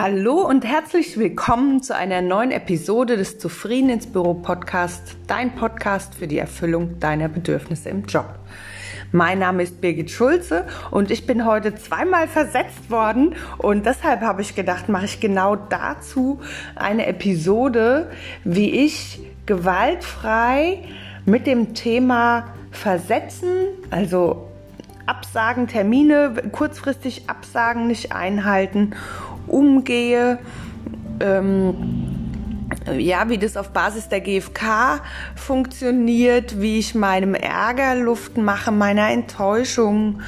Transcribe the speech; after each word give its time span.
Hallo 0.00 0.46
und 0.46 0.64
herzlich 0.64 1.18
willkommen 1.18 1.82
zu 1.82 1.92
einer 1.92 2.22
neuen 2.22 2.52
Episode 2.52 3.16
des 3.16 3.40
Zufrieden 3.40 3.90
ins 3.90 4.06
Büro 4.06 4.32
Podcast, 4.32 5.16
dein 5.26 5.56
Podcast 5.56 6.14
für 6.14 6.28
die 6.28 6.38
Erfüllung 6.38 7.00
deiner 7.00 7.28
Bedürfnisse 7.28 7.88
im 7.88 8.04
Job. 8.04 8.38
Mein 9.10 9.40
Name 9.40 9.64
ist 9.64 9.80
Birgit 9.80 10.12
Schulze 10.12 10.68
und 10.92 11.10
ich 11.10 11.26
bin 11.26 11.44
heute 11.44 11.74
zweimal 11.74 12.28
versetzt 12.28 12.92
worden 12.92 13.34
und 13.56 13.86
deshalb 13.86 14.20
habe 14.20 14.40
ich 14.40 14.54
gedacht, 14.54 14.88
mache 14.88 15.06
ich 15.06 15.18
genau 15.18 15.56
dazu 15.56 16.38
eine 16.76 17.06
Episode, 17.06 18.08
wie 18.44 18.70
ich 18.70 19.18
gewaltfrei 19.46 20.84
mit 21.26 21.44
dem 21.44 21.74
Thema 21.74 22.54
Versetzen, 22.70 23.50
also 23.90 24.48
Absagen, 25.06 25.66
Termine 25.66 26.34
kurzfristig 26.52 27.30
absagen, 27.30 27.86
nicht 27.86 28.12
einhalten, 28.12 28.94
umgehe. 29.48 30.38
Ähm, 31.20 31.74
ja, 32.98 33.28
wie 33.28 33.38
das 33.38 33.56
auf 33.56 33.70
Basis 33.70 34.08
der 34.08 34.20
GfK 34.20 35.02
funktioniert, 35.34 36.60
wie 36.60 36.78
ich 36.78 36.94
meinem 36.94 37.34
Ärger 37.34 37.94
Luft 37.94 38.36
mache, 38.36 38.70
meiner 38.70 39.10
Enttäuschung, 39.10 40.20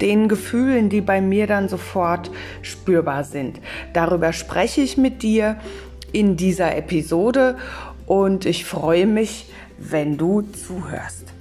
den 0.00 0.28
Gefühlen, 0.28 0.88
die 0.88 1.00
bei 1.00 1.20
mir 1.20 1.46
dann 1.46 1.68
sofort 1.68 2.30
spürbar 2.62 3.24
sind. 3.24 3.60
Darüber 3.92 4.32
spreche 4.32 4.80
ich 4.80 4.96
mit 4.96 5.22
dir 5.22 5.56
in 6.12 6.36
dieser 6.36 6.76
Episode 6.76 7.56
und 8.06 8.46
ich 8.46 8.64
freue 8.64 9.06
mich, 9.06 9.50
wenn 9.78 10.16
du 10.16 10.42
zuhörst. 10.42 11.33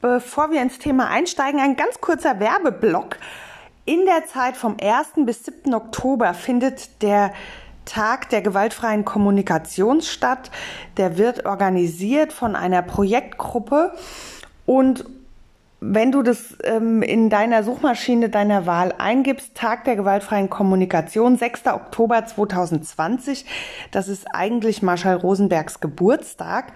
Bevor 0.00 0.52
wir 0.52 0.62
ins 0.62 0.78
Thema 0.78 1.08
einsteigen, 1.08 1.58
ein 1.60 1.74
ganz 1.74 2.00
kurzer 2.00 2.38
Werbeblock. 2.38 3.16
In 3.84 4.04
der 4.06 4.26
Zeit 4.26 4.56
vom 4.56 4.76
1. 4.80 5.26
bis 5.26 5.44
7. 5.44 5.74
Oktober 5.74 6.34
findet 6.34 7.02
der 7.02 7.32
Tag 7.84 8.28
der 8.28 8.42
gewaltfreien 8.42 9.04
Kommunikation 9.04 10.00
statt. 10.02 10.52
Der 10.98 11.18
wird 11.18 11.46
organisiert 11.46 12.32
von 12.32 12.54
einer 12.54 12.82
Projektgruppe 12.82 13.92
und 14.66 15.04
wenn 15.80 16.10
du 16.10 16.22
das 16.22 16.56
ähm, 16.64 17.02
in 17.02 17.30
deiner 17.30 17.62
Suchmaschine 17.62 18.28
deiner 18.28 18.66
Wahl 18.66 18.92
eingibst, 18.98 19.54
Tag 19.54 19.84
der 19.84 19.94
gewaltfreien 19.94 20.50
Kommunikation, 20.50 21.36
6. 21.36 21.66
Oktober 21.68 22.26
2020, 22.26 23.46
das 23.92 24.08
ist 24.08 24.26
eigentlich 24.32 24.82
Marschall 24.82 25.16
Rosenbergs 25.16 25.80
Geburtstag, 25.80 26.72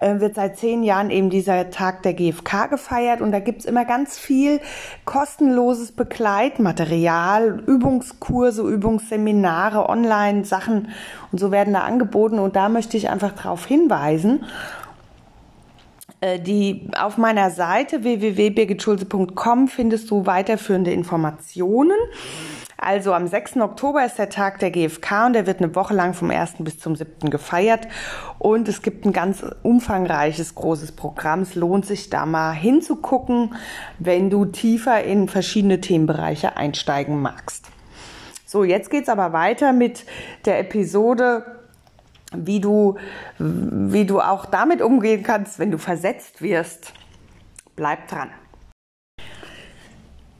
äh, 0.00 0.20
wird 0.20 0.34
seit 0.34 0.56
zehn 0.56 0.82
Jahren 0.82 1.10
eben 1.10 1.30
dieser 1.30 1.70
Tag 1.70 2.02
der 2.02 2.14
GfK 2.14 2.66
gefeiert 2.66 3.20
und 3.20 3.32
da 3.32 3.38
gibt's 3.38 3.64
immer 3.64 3.84
ganz 3.84 4.18
viel 4.18 4.60
kostenloses 5.04 5.92
Begleitmaterial, 5.92 7.62
Übungskurse, 7.66 8.62
Übungsseminare, 8.62 9.88
Online-Sachen 9.88 10.88
und 11.30 11.38
so 11.38 11.50
werden 11.50 11.74
da 11.74 11.80
angeboten 11.80 12.38
und 12.38 12.56
da 12.56 12.68
möchte 12.68 12.96
ich 12.96 13.10
einfach 13.10 13.32
darauf 13.32 13.66
hinweisen. 13.66 14.44
Äh, 16.20 16.38
die 16.38 16.88
auf 16.98 17.16
meiner 17.16 17.50
Seite 17.50 18.02
www.birgitschulze.com 18.02 19.68
findest 19.68 20.10
du 20.10 20.26
weiterführende 20.26 20.92
Informationen. 20.92 21.96
Also 22.82 23.12
am 23.12 23.26
6. 23.26 23.58
Oktober 23.58 24.06
ist 24.06 24.18
der 24.18 24.30
Tag 24.30 24.58
der 24.60 24.70
GfK 24.70 25.26
und 25.26 25.34
der 25.34 25.46
wird 25.46 25.58
eine 25.58 25.74
Woche 25.74 25.92
lang 25.92 26.14
vom 26.14 26.30
1. 26.30 26.54
bis 26.60 26.78
zum 26.78 26.96
7. 26.96 27.28
gefeiert. 27.28 27.86
Und 28.38 28.68
es 28.68 28.80
gibt 28.80 29.04
ein 29.04 29.12
ganz 29.12 29.44
umfangreiches, 29.62 30.54
großes 30.54 30.92
Programm. 30.92 31.42
Es 31.42 31.54
lohnt 31.54 31.84
sich 31.84 32.08
da 32.08 32.24
mal 32.24 32.52
hinzugucken, 32.52 33.54
wenn 33.98 34.30
du 34.30 34.46
tiefer 34.46 35.04
in 35.04 35.28
verschiedene 35.28 35.82
Themenbereiche 35.82 36.56
einsteigen 36.56 37.20
magst. 37.20 37.66
So, 38.46 38.64
jetzt 38.64 38.88
geht's 38.88 39.10
aber 39.10 39.34
weiter 39.34 39.74
mit 39.74 40.06
der 40.46 40.58
Episode 40.58 41.44
wie 42.32 42.60
du, 42.60 42.96
wie 43.38 44.06
du 44.06 44.20
auch 44.20 44.46
damit 44.46 44.80
umgehen 44.80 45.22
kannst, 45.22 45.58
wenn 45.58 45.70
du 45.70 45.76
versetzt 45.76 46.40
wirst. 46.40 46.94
Bleib 47.76 48.08
dran. 48.08 48.30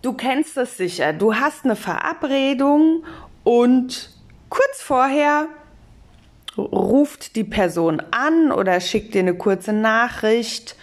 Du 0.03 0.15
kennst 0.15 0.57
es 0.57 0.77
sicher. 0.77 1.13
Du 1.13 1.35
hast 1.35 1.65
eine 1.65 1.77
Verabredung 1.77 3.05
und 3.45 4.11
kurz 4.49 4.81
vorher 4.81 5.47
ruft 6.57 7.37
die 7.37 7.45
Person 7.45 8.03
an 8.11 8.51
oder 8.51 8.81
schickt 8.81 9.15
dir 9.15 9.21
eine 9.21 9.35
kurze 9.35 9.73
Nachricht 9.73 10.77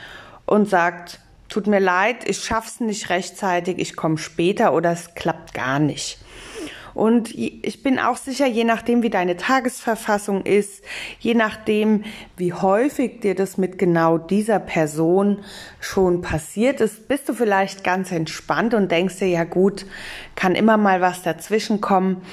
und 0.46 0.70
sagt, 0.70 1.20
tut 1.50 1.68
mir 1.68 1.80
leid, 1.80 2.28
ich 2.28 2.44
schaff's 2.44 2.80
nicht 2.80 3.10
rechtzeitig, 3.10 3.80
ich 3.80 3.96
komme 3.96 4.18
später 4.18 4.74
oder 4.74 4.92
es 4.92 5.14
klappt 5.16 5.54
gar 5.54 5.80
nicht. 5.80 6.20
Und 6.98 7.36
ich 7.36 7.84
bin 7.84 8.00
auch 8.00 8.18
sicher, 8.18 8.48
je 8.48 8.64
nachdem, 8.64 9.04
wie 9.04 9.12
deine 9.12 9.38
Tagesverfassung 9.38 10.44
ist, 10.48 10.84
je 11.20 11.36
nachdem, 11.36 12.04
wie 12.38 12.54
häufig 12.54 13.20
dir 13.20 13.36
das 13.36 13.60
mit 13.60 13.78
genau 13.78 14.18
dieser 14.18 14.58
Person 14.58 15.44
schon 15.80 16.24
passiert 16.24 16.82
ist, 16.82 17.08
bist 17.08 17.30
du 17.30 17.34
vielleicht 17.34 17.84
ganz 17.84 18.12
entspannt 18.12 18.74
und 18.74 18.92
denkst 18.92 19.20
dir, 19.20 19.28
ja 19.28 19.44
gut, 19.44 19.86
kann 20.34 20.56
immer 20.56 20.78
mal 20.78 21.00
was 21.00 21.22
dazwischen 21.22 21.82
kommen. 21.82 22.24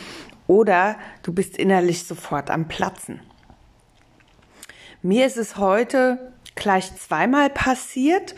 Oder 0.47 0.97
du 1.23 1.35
bist 1.35 1.59
innerlich 1.59 2.05
sofort 2.05 2.51
am 2.51 2.67
Platzen. 2.67 3.21
Mir 5.03 5.27
ist 5.27 5.37
es 5.37 5.59
heute 5.59 6.33
gleich 6.55 6.97
zweimal 6.97 7.51
passiert 7.51 8.35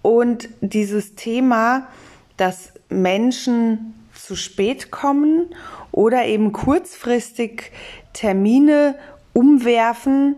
und 0.00 0.48
dieses 0.62 1.16
Thema, 1.16 1.86
dass 2.38 2.72
Menschen 2.88 3.92
zu 4.26 4.34
spät 4.34 4.90
kommen 4.90 5.54
oder 5.92 6.24
eben 6.26 6.52
kurzfristig 6.52 7.70
Termine 8.12 8.96
umwerfen, 9.32 10.36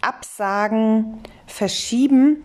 absagen, 0.00 1.20
verschieben. 1.46 2.42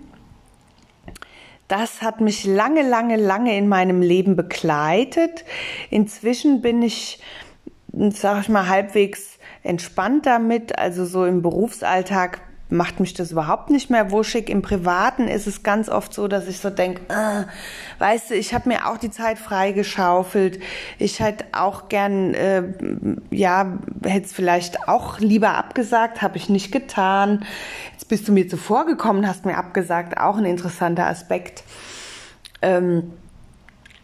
Das 1.67 2.01
hat 2.01 2.21
mich 2.21 2.45
lange, 2.45 2.87
lange, 2.87 3.15
lange 3.15 3.57
in 3.57 3.67
meinem 3.67 4.01
Leben 4.01 4.35
begleitet. 4.35 5.43
Inzwischen 5.89 6.61
bin 6.61 6.83
ich, 6.83 7.19
sag 7.91 8.41
ich 8.41 8.49
mal, 8.49 8.67
halbwegs 8.67 9.39
entspannt 9.63 10.27
damit. 10.27 10.77
Also 10.77 11.05
so 11.05 11.25
im 11.25 11.41
Berufsalltag 11.41 12.41
macht 12.69 12.99
mich 12.99 13.15
das 13.15 13.31
überhaupt 13.31 13.71
nicht 13.71 13.89
mehr 13.89 14.11
wuschig. 14.11 14.49
Im 14.49 14.61
Privaten 14.61 15.27
ist 15.27 15.47
es 15.47 15.63
ganz 15.63 15.89
oft 15.89 16.13
so, 16.13 16.27
dass 16.27 16.47
ich 16.47 16.59
so 16.59 16.69
denke, 16.69 17.01
äh, 17.09 17.45
weißt 17.99 18.29
du, 18.29 18.35
ich 18.35 18.53
habe 18.53 18.69
mir 18.69 18.87
auch 18.87 18.97
die 18.97 19.09
Zeit 19.09 19.39
freigeschaufelt. 19.39 20.59
Ich 20.99 21.19
hätte 21.19 21.45
auch 21.51 21.89
gern, 21.89 22.35
äh, 22.35 22.63
ja, 23.31 23.79
hätte 24.03 24.25
es 24.27 24.33
vielleicht 24.33 24.87
auch 24.87 25.19
lieber 25.19 25.55
abgesagt, 25.55 26.21
habe 26.21 26.37
ich 26.37 26.47
nicht 26.49 26.71
getan. 26.71 27.43
Jetzt 27.93 28.07
bist 28.07 28.27
du 28.27 28.31
mir 28.31 28.47
zuvor 28.47 28.85
gekommen, 28.85 29.27
hast 29.27 29.45
mir 29.45 29.57
abgesagt, 29.57 30.19
auch 30.19 30.37
ein 30.37 30.45
interessanter 30.45 31.07
Aspekt. 31.07 31.63
Ähm, 32.61 33.13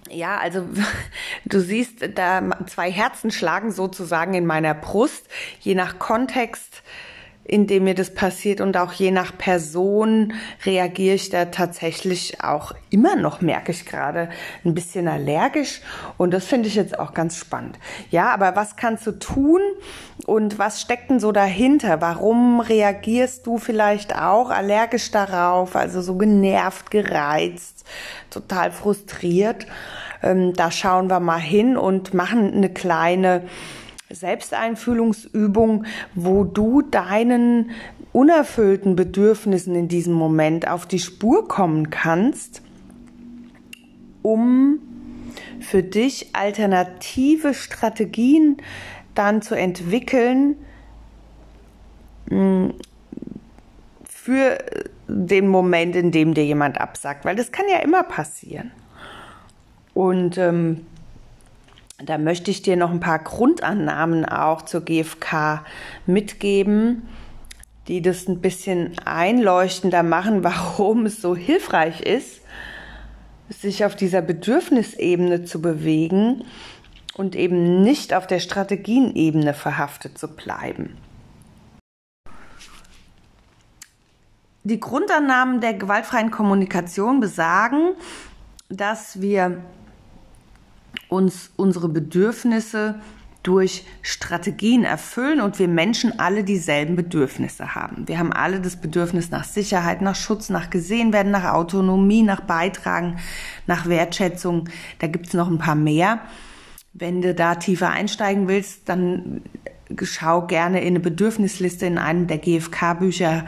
ja, 0.09 0.37
also 0.37 0.65
du 1.45 1.59
siehst, 1.59 1.97
da 2.15 2.41
zwei 2.65 2.91
Herzen 2.91 3.29
schlagen 3.29 3.71
sozusagen 3.71 4.33
in 4.33 4.47
meiner 4.47 4.73
Brust, 4.73 5.27
je 5.59 5.75
nach 5.75 5.99
Kontext 5.99 6.81
in 7.47 7.67
dem 7.67 7.83
mir 7.83 7.93
das 7.93 8.13
passiert 8.13 8.59
und 8.59 8.75
auch 8.75 8.91
je 8.91 9.11
nach 9.11 9.37
Person 9.37 10.33
reagiere 10.65 11.15
ich 11.15 11.29
da 11.29 11.45
tatsächlich 11.45 12.43
auch 12.43 12.73
immer 12.89 13.15
noch, 13.15 13.39
merke 13.39 13.71
ich 13.71 13.85
gerade, 13.85 14.29
ein 14.65 14.73
bisschen 14.73 15.07
allergisch 15.07 15.81
und 16.17 16.33
das 16.33 16.45
finde 16.45 16.67
ich 16.67 16.75
jetzt 16.75 16.97
auch 16.97 17.13
ganz 17.13 17.37
spannend. 17.37 17.77
Ja, 18.09 18.33
aber 18.33 18.55
was 18.55 18.75
kannst 18.75 19.05
du 19.05 19.11
tun 19.11 19.61
und 20.25 20.57
was 20.57 20.81
steckt 20.81 21.11
denn 21.11 21.19
so 21.19 21.31
dahinter? 21.31 22.01
Warum 22.01 22.61
reagierst 22.61 23.45
du 23.45 23.59
vielleicht 23.59 24.15
auch 24.19 24.49
allergisch 24.49 25.11
darauf, 25.11 25.75
also 25.75 26.01
so 26.01 26.15
genervt, 26.15 26.89
gereizt, 26.89 27.85
total 28.31 28.71
frustriert? 28.71 29.67
Ähm, 30.23 30.53
da 30.53 30.71
schauen 30.71 31.11
wir 31.11 31.19
mal 31.19 31.39
hin 31.39 31.77
und 31.77 32.15
machen 32.15 32.51
eine 32.51 32.69
kleine 32.69 33.43
Selbsteinfühlungsübung, 34.15 35.85
wo 36.13 36.43
du 36.43 36.81
deinen 36.81 37.71
unerfüllten 38.13 38.95
Bedürfnissen 38.95 39.75
in 39.75 39.87
diesem 39.87 40.13
Moment 40.13 40.67
auf 40.67 40.85
die 40.85 40.99
Spur 40.99 41.47
kommen 41.47 41.89
kannst, 41.89 42.61
um 44.21 44.79
für 45.59 45.83
dich 45.83 46.29
alternative 46.33 47.53
Strategien 47.53 48.57
dann 49.15 49.41
zu 49.41 49.55
entwickeln 49.55 50.55
hm, 52.29 52.73
für 54.07 54.57
den 55.07 55.47
Moment, 55.47 55.95
in 55.95 56.11
dem 56.11 56.33
dir 56.33 56.45
jemand 56.45 56.81
absagt, 56.81 57.25
weil 57.25 57.35
das 57.35 57.51
kann 57.51 57.65
ja 57.69 57.79
immer 57.79 58.03
passieren. 58.03 58.71
Und 59.93 60.37
ähm, 60.37 60.85
da 62.03 62.17
möchte 62.17 62.51
ich 62.51 62.61
dir 62.61 62.75
noch 62.75 62.91
ein 62.91 62.99
paar 62.99 63.19
Grundannahmen 63.19 64.25
auch 64.25 64.63
zur 64.63 64.81
GfK 64.81 65.63
mitgeben, 66.05 67.07
die 67.87 68.01
das 68.01 68.27
ein 68.27 68.41
bisschen 68.41 68.97
einleuchtender 69.05 70.03
machen, 70.03 70.43
warum 70.43 71.05
es 71.05 71.21
so 71.21 71.35
hilfreich 71.35 72.01
ist, 72.01 72.41
sich 73.49 73.85
auf 73.85 73.95
dieser 73.95 74.21
Bedürfnisebene 74.21 75.45
zu 75.45 75.61
bewegen 75.61 76.43
und 77.15 77.35
eben 77.35 77.83
nicht 77.83 78.13
auf 78.13 78.27
der 78.27 78.39
Strategienebene 78.39 79.53
verhaftet 79.53 80.17
zu 80.17 80.27
bleiben. 80.27 80.97
Die 84.63 84.79
Grundannahmen 84.79 85.61
der 85.61 85.75
gewaltfreien 85.75 86.31
Kommunikation 86.31 87.19
besagen, 87.19 87.91
dass 88.67 89.21
wir 89.21 89.61
uns 91.15 91.51
unsere 91.55 91.89
Bedürfnisse 91.89 92.95
durch 93.41 93.85
Strategien 94.01 94.83
erfüllen 94.83 95.39
und 95.39 95.59
wir 95.59 95.67
Menschen 95.67 96.19
alle 96.19 96.43
dieselben 96.43 96.95
Bedürfnisse 96.95 97.75
haben. 97.75 98.07
Wir 98.07 98.17
haben 98.17 98.33
alle 98.33 98.59
das 98.59 98.75
Bedürfnis 98.75 99.29
nach 99.29 99.43
Sicherheit, 99.43 100.01
nach 100.01 100.15
Schutz, 100.15 100.49
nach 100.49 100.71
gesehen 100.71 101.13
werden, 101.13 101.31
nach 101.31 101.53
Autonomie, 101.53 102.23
nach 102.23 102.41
Beitragen, 102.41 103.17
nach 103.67 103.87
Wertschätzung. 103.87 104.67
Da 104.97 105.07
gibt 105.07 105.27
es 105.27 105.33
noch 105.33 105.47
ein 105.47 105.59
paar 105.59 105.75
mehr. 105.75 106.21
Wenn 106.93 107.21
du 107.21 107.35
da 107.35 107.55
tiefer 107.55 107.91
einsteigen 107.91 108.47
willst, 108.47 108.89
dann 108.89 109.41
schau 110.01 110.41
gerne 110.47 110.81
in 110.81 110.87
eine 110.87 110.99
Bedürfnisliste 110.99 111.85
in 111.85 111.97
einem 111.97 112.27
der 112.27 112.39
GFK-Bücher 112.39 113.45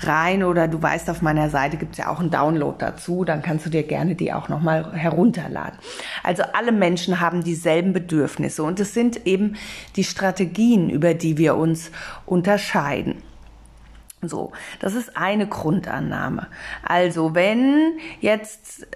rein 0.00 0.44
oder 0.44 0.68
du 0.68 0.80
weißt, 0.80 1.10
auf 1.10 1.22
meiner 1.22 1.50
Seite 1.50 1.76
gibt 1.76 1.92
es 1.92 1.98
ja 1.98 2.08
auch 2.08 2.20
einen 2.20 2.30
Download 2.30 2.76
dazu, 2.78 3.24
dann 3.24 3.42
kannst 3.42 3.66
du 3.66 3.70
dir 3.70 3.82
gerne 3.82 4.14
die 4.14 4.32
auch 4.32 4.48
nochmal 4.48 4.92
herunterladen. 4.92 5.78
Also 6.22 6.42
alle 6.52 6.72
Menschen 6.72 7.20
haben 7.20 7.42
dieselben 7.44 7.92
Bedürfnisse 7.92 8.62
und 8.62 8.80
es 8.80 8.94
sind 8.94 9.26
eben 9.26 9.56
die 9.96 10.04
Strategien, 10.04 10.90
über 10.90 11.14
die 11.14 11.38
wir 11.38 11.56
uns 11.56 11.90
unterscheiden. 12.26 13.22
So, 14.22 14.52
das 14.80 14.94
ist 14.94 15.16
eine 15.16 15.46
Grundannahme. 15.46 16.48
Also 16.82 17.34
wenn 17.34 17.98
jetzt 18.20 18.86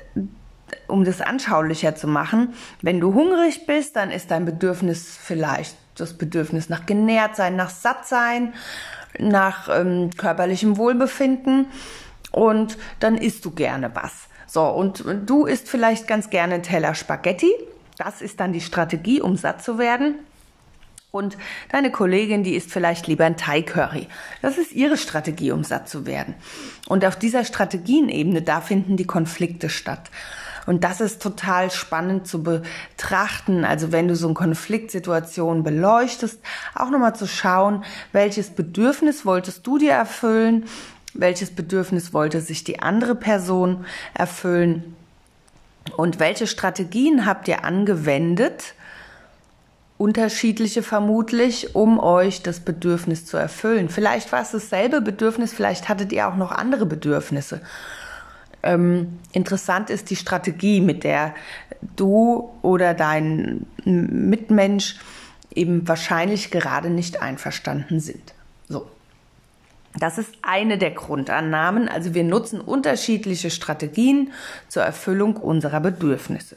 um 0.86 1.04
das 1.04 1.20
anschaulicher 1.20 1.94
zu 1.94 2.06
machen, 2.06 2.54
wenn 2.82 3.00
du 3.00 3.14
hungrig 3.14 3.66
bist, 3.66 3.96
dann 3.96 4.10
ist 4.10 4.30
dein 4.30 4.44
Bedürfnis 4.44 5.18
vielleicht 5.20 5.76
das 5.96 6.14
Bedürfnis 6.14 6.68
nach 6.68 6.86
genährt 6.86 7.36
sein, 7.36 7.56
nach 7.56 7.70
satt 7.70 8.06
sein, 8.06 8.54
nach 9.18 9.68
ähm, 9.70 10.10
körperlichem 10.16 10.76
Wohlbefinden 10.76 11.66
und 12.32 12.76
dann 13.00 13.16
isst 13.16 13.44
du 13.44 13.52
gerne 13.52 13.94
was. 13.94 14.28
So, 14.46 14.66
und 14.66 15.04
du 15.26 15.46
isst 15.46 15.68
vielleicht 15.68 16.06
ganz 16.06 16.30
gerne 16.30 16.54
einen 16.54 16.62
Teller 16.62 16.94
Spaghetti. 16.94 17.52
Das 17.98 18.22
ist 18.22 18.40
dann 18.40 18.52
die 18.52 18.60
Strategie, 18.60 19.20
um 19.20 19.36
satt 19.36 19.62
zu 19.62 19.78
werden. 19.78 20.16
Und 21.10 21.36
deine 21.70 21.92
Kollegin, 21.92 22.42
die 22.42 22.56
isst 22.56 22.72
vielleicht 22.72 23.06
lieber 23.06 23.24
ein 23.24 23.36
Thai 23.36 23.62
Curry. 23.62 24.08
Das 24.42 24.58
ist 24.58 24.72
ihre 24.72 24.96
Strategie, 24.96 25.52
um 25.52 25.62
satt 25.62 25.88
zu 25.88 26.06
werden. 26.06 26.34
Und 26.88 27.04
auf 27.04 27.14
dieser 27.14 27.44
Strategienebene, 27.44 28.42
da 28.42 28.60
finden 28.60 28.96
die 28.96 29.06
Konflikte 29.06 29.68
statt. 29.68 30.10
Und 30.66 30.82
das 30.82 31.00
ist 31.00 31.22
total 31.22 31.70
spannend 31.70 32.26
zu 32.26 32.42
betrachten. 32.42 33.64
Also 33.64 33.92
wenn 33.92 34.08
du 34.08 34.16
so 34.16 34.26
eine 34.26 34.34
Konfliktsituation 34.34 35.62
beleuchtest, 35.62 36.40
auch 36.74 36.90
nochmal 36.90 37.14
zu 37.14 37.28
schauen, 37.28 37.84
welches 38.12 38.50
Bedürfnis 38.50 39.24
wolltest 39.24 39.66
du 39.66 39.78
dir 39.78 39.92
erfüllen, 39.92 40.64
welches 41.14 41.50
Bedürfnis 41.50 42.12
wollte 42.12 42.40
sich 42.40 42.64
die 42.64 42.80
andere 42.80 43.14
Person 43.14 43.86
erfüllen 44.12 44.96
und 45.96 46.18
welche 46.18 46.46
Strategien 46.46 47.26
habt 47.26 47.48
ihr 47.48 47.64
angewendet, 47.64 48.74
unterschiedliche 49.96 50.82
vermutlich, 50.82 51.74
um 51.74 52.00
euch 52.00 52.42
das 52.42 52.60
Bedürfnis 52.60 53.26
zu 53.26 53.36
erfüllen. 53.36 53.88
Vielleicht 53.88 54.32
war 54.32 54.42
es 54.42 54.50
dasselbe 54.50 55.00
Bedürfnis, 55.00 55.52
vielleicht 55.52 55.88
hattet 55.88 56.12
ihr 56.12 56.28
auch 56.28 56.36
noch 56.36 56.50
andere 56.50 56.84
Bedürfnisse. 56.84 57.60
Ähm, 58.62 59.18
interessant 59.32 59.90
ist 59.90 60.10
die 60.10 60.16
Strategie, 60.16 60.80
mit 60.80 61.04
der 61.04 61.34
du 61.96 62.50
oder 62.62 62.94
dein 62.94 63.66
Mitmensch 63.84 64.96
eben 65.54 65.86
wahrscheinlich 65.86 66.50
gerade 66.50 66.90
nicht 66.90 67.22
einverstanden 67.22 68.00
sind. 68.00 68.34
Das 69.98 70.18
ist 70.18 70.34
eine 70.42 70.76
der 70.76 70.90
Grundannahmen. 70.90 71.88
Also 71.88 72.14
wir 72.14 72.24
nutzen 72.24 72.60
unterschiedliche 72.60 73.50
Strategien 73.50 74.32
zur 74.68 74.82
Erfüllung 74.82 75.36
unserer 75.36 75.80
Bedürfnisse. 75.80 76.56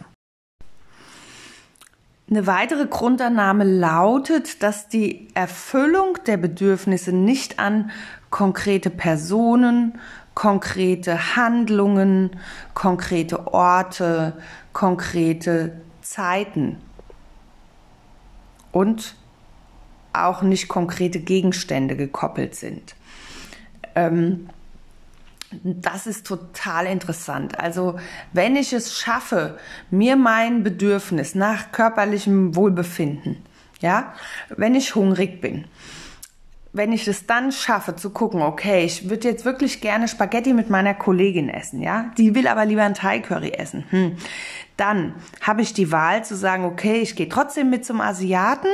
Eine 2.29 2.45
weitere 2.45 2.87
Grundannahme 2.87 3.63
lautet, 3.63 4.61
dass 4.61 4.89
die 4.89 5.29
Erfüllung 5.33 6.17
der 6.25 6.35
Bedürfnisse 6.35 7.13
nicht 7.13 7.57
an 7.57 7.91
konkrete 8.29 8.89
Personen, 8.89 9.97
konkrete 10.33 11.37
Handlungen, 11.37 12.31
konkrete 12.73 13.47
Orte, 13.53 14.33
konkrete 14.73 15.79
Zeiten 16.01 16.77
und 18.73 19.15
auch 20.11 20.41
nicht 20.41 20.67
konkrete 20.67 21.19
Gegenstände 21.21 21.95
gekoppelt 21.95 22.55
sind. 22.55 22.96
Ähm, 23.97 24.47
das 25.63 26.07
ist 26.07 26.27
total 26.27 26.85
interessant. 26.85 27.59
Also 27.59 27.97
wenn 28.33 28.55
ich 28.55 28.73
es 28.73 28.99
schaffe, 28.99 29.57
mir 29.89 30.15
mein 30.15 30.63
Bedürfnis 30.63 31.35
nach 31.35 31.71
körperlichem 31.71 32.55
Wohlbefinden, 32.55 33.37
ja, 33.79 34.13
wenn 34.49 34.75
ich 34.75 34.95
hungrig 34.95 35.39
bin, 35.39 35.65
wenn 36.73 36.91
ich 36.91 37.07
es 37.07 37.25
dann 37.25 37.51
schaffe 37.51 37.95
zu 37.95 38.09
gucken, 38.09 38.41
okay, 38.41 38.83
ich 38.83 39.09
würde 39.09 39.29
jetzt 39.29 39.45
wirklich 39.45 39.79
gerne 39.79 40.07
Spaghetti 40.07 40.53
mit 40.53 40.69
meiner 40.69 40.93
Kollegin 40.93 41.49
essen, 41.49 41.81
ja, 41.81 42.11
die 42.17 42.35
will 42.35 42.47
aber 42.47 42.65
lieber 42.65 42.83
ein 42.83 42.93
Thai 42.93 43.19
Curry 43.19 43.51
essen, 43.51 43.85
hm. 43.89 44.17
dann 44.75 45.15
habe 45.41 45.61
ich 45.61 45.73
die 45.73 45.91
Wahl 45.91 46.25
zu 46.25 46.35
sagen, 46.35 46.65
okay, 46.65 46.99
ich 46.99 47.15
gehe 47.15 47.29
trotzdem 47.29 47.69
mit 47.69 47.85
zum 47.85 48.01
Asiaten 48.01 48.69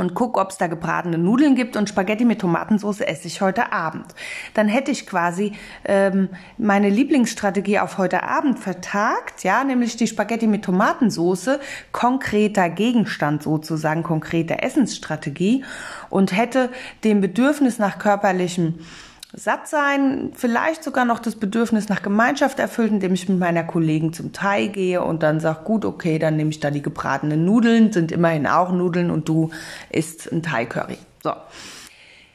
und 0.00 0.14
guck, 0.14 0.38
ob 0.38 0.50
es 0.50 0.56
da 0.56 0.66
gebratene 0.66 1.18
Nudeln 1.18 1.54
gibt 1.54 1.76
und 1.76 1.88
Spaghetti 1.88 2.24
mit 2.24 2.40
Tomatensauce 2.40 3.02
esse 3.02 3.28
ich 3.28 3.42
heute 3.42 3.70
Abend. 3.70 4.06
Dann 4.54 4.66
hätte 4.66 4.90
ich 4.90 5.06
quasi 5.06 5.52
ähm, 5.84 6.30
meine 6.56 6.88
Lieblingsstrategie 6.88 7.78
auf 7.78 7.98
heute 7.98 8.22
Abend 8.22 8.58
vertagt, 8.58 9.44
ja, 9.44 9.62
nämlich 9.62 9.96
die 9.96 10.06
Spaghetti 10.06 10.46
mit 10.46 10.64
Tomatensauce, 10.64 11.58
konkreter 11.92 12.70
Gegenstand 12.70 13.42
sozusagen, 13.42 14.02
konkrete 14.02 14.62
Essensstrategie 14.62 15.64
und 16.08 16.34
hätte 16.34 16.70
dem 17.04 17.20
Bedürfnis 17.20 17.78
nach 17.78 17.98
körperlichem 17.98 18.78
satt 19.32 19.68
sein, 19.68 20.32
vielleicht 20.34 20.82
sogar 20.82 21.04
noch 21.04 21.20
das 21.20 21.36
Bedürfnis 21.36 21.88
nach 21.88 22.02
Gemeinschaft 22.02 22.58
erfüllt, 22.58 22.90
indem 22.90 23.14
ich 23.14 23.28
mit 23.28 23.38
meiner 23.38 23.62
Kollegen 23.62 24.12
zum 24.12 24.32
Thai 24.32 24.66
gehe 24.66 25.02
und 25.02 25.22
dann 25.22 25.40
sage, 25.40 25.60
gut, 25.64 25.84
okay, 25.84 26.18
dann 26.18 26.36
nehme 26.36 26.50
ich 26.50 26.60
da 26.60 26.70
die 26.70 26.82
gebratenen 26.82 27.44
Nudeln, 27.44 27.92
sind 27.92 28.10
immerhin 28.12 28.46
auch 28.46 28.72
Nudeln 28.72 29.10
und 29.10 29.28
du 29.28 29.50
isst 29.90 30.30
ein 30.32 30.42
Thai 30.42 30.66
Curry. 30.66 30.98
So. 31.22 31.32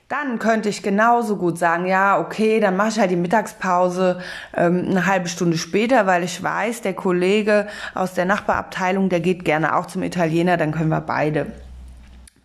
Dann 0.07 0.37
könnte 0.37 0.69
ich 0.69 0.83
genauso 0.83 1.35
gut 1.35 1.57
sagen, 1.57 1.87
ja, 1.87 2.19
okay, 2.19 2.59
dann 2.59 2.77
mache 2.77 2.89
ich 2.89 2.99
halt 2.99 3.09
die 3.09 3.15
Mittagspause 3.15 4.21
ähm, 4.55 4.85
eine 4.87 5.07
halbe 5.07 5.27
Stunde 5.27 5.57
später, 5.57 6.05
weil 6.05 6.23
ich 6.23 6.43
weiß, 6.43 6.81
der 6.81 6.93
Kollege 6.93 7.67
aus 7.95 8.13
der 8.13 8.25
Nachbarabteilung, 8.25 9.09
der 9.09 9.19
geht 9.19 9.43
gerne 9.43 9.75
auch 9.75 9.87
zum 9.87 10.03
Italiener, 10.03 10.57
dann 10.57 10.71
können 10.71 10.89
wir 10.89 11.01
beide 11.01 11.47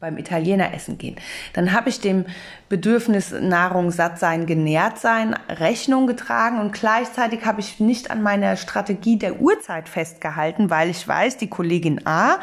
beim 0.00 0.16
Italiener 0.16 0.72
essen 0.72 0.96
gehen, 0.96 1.16
dann 1.52 1.72
habe 1.72 1.90
ich 1.90 2.00
dem 2.00 2.24
Bedürfnis 2.70 3.32
Nahrung, 3.32 3.90
satt 3.90 4.18
sein, 4.18 4.46
genährt 4.46 4.98
sein 4.98 5.34
Rechnung 5.48 6.06
getragen 6.06 6.58
und 6.58 6.72
gleichzeitig 6.72 7.44
habe 7.44 7.60
ich 7.60 7.80
nicht 7.80 8.10
an 8.10 8.22
meiner 8.22 8.56
Strategie 8.56 9.18
der 9.18 9.40
Uhrzeit 9.40 9.90
festgehalten, 9.90 10.70
weil 10.70 10.88
ich 10.88 11.06
weiß, 11.06 11.36
die 11.36 11.48
Kollegin 11.48 12.06
A, 12.06 12.38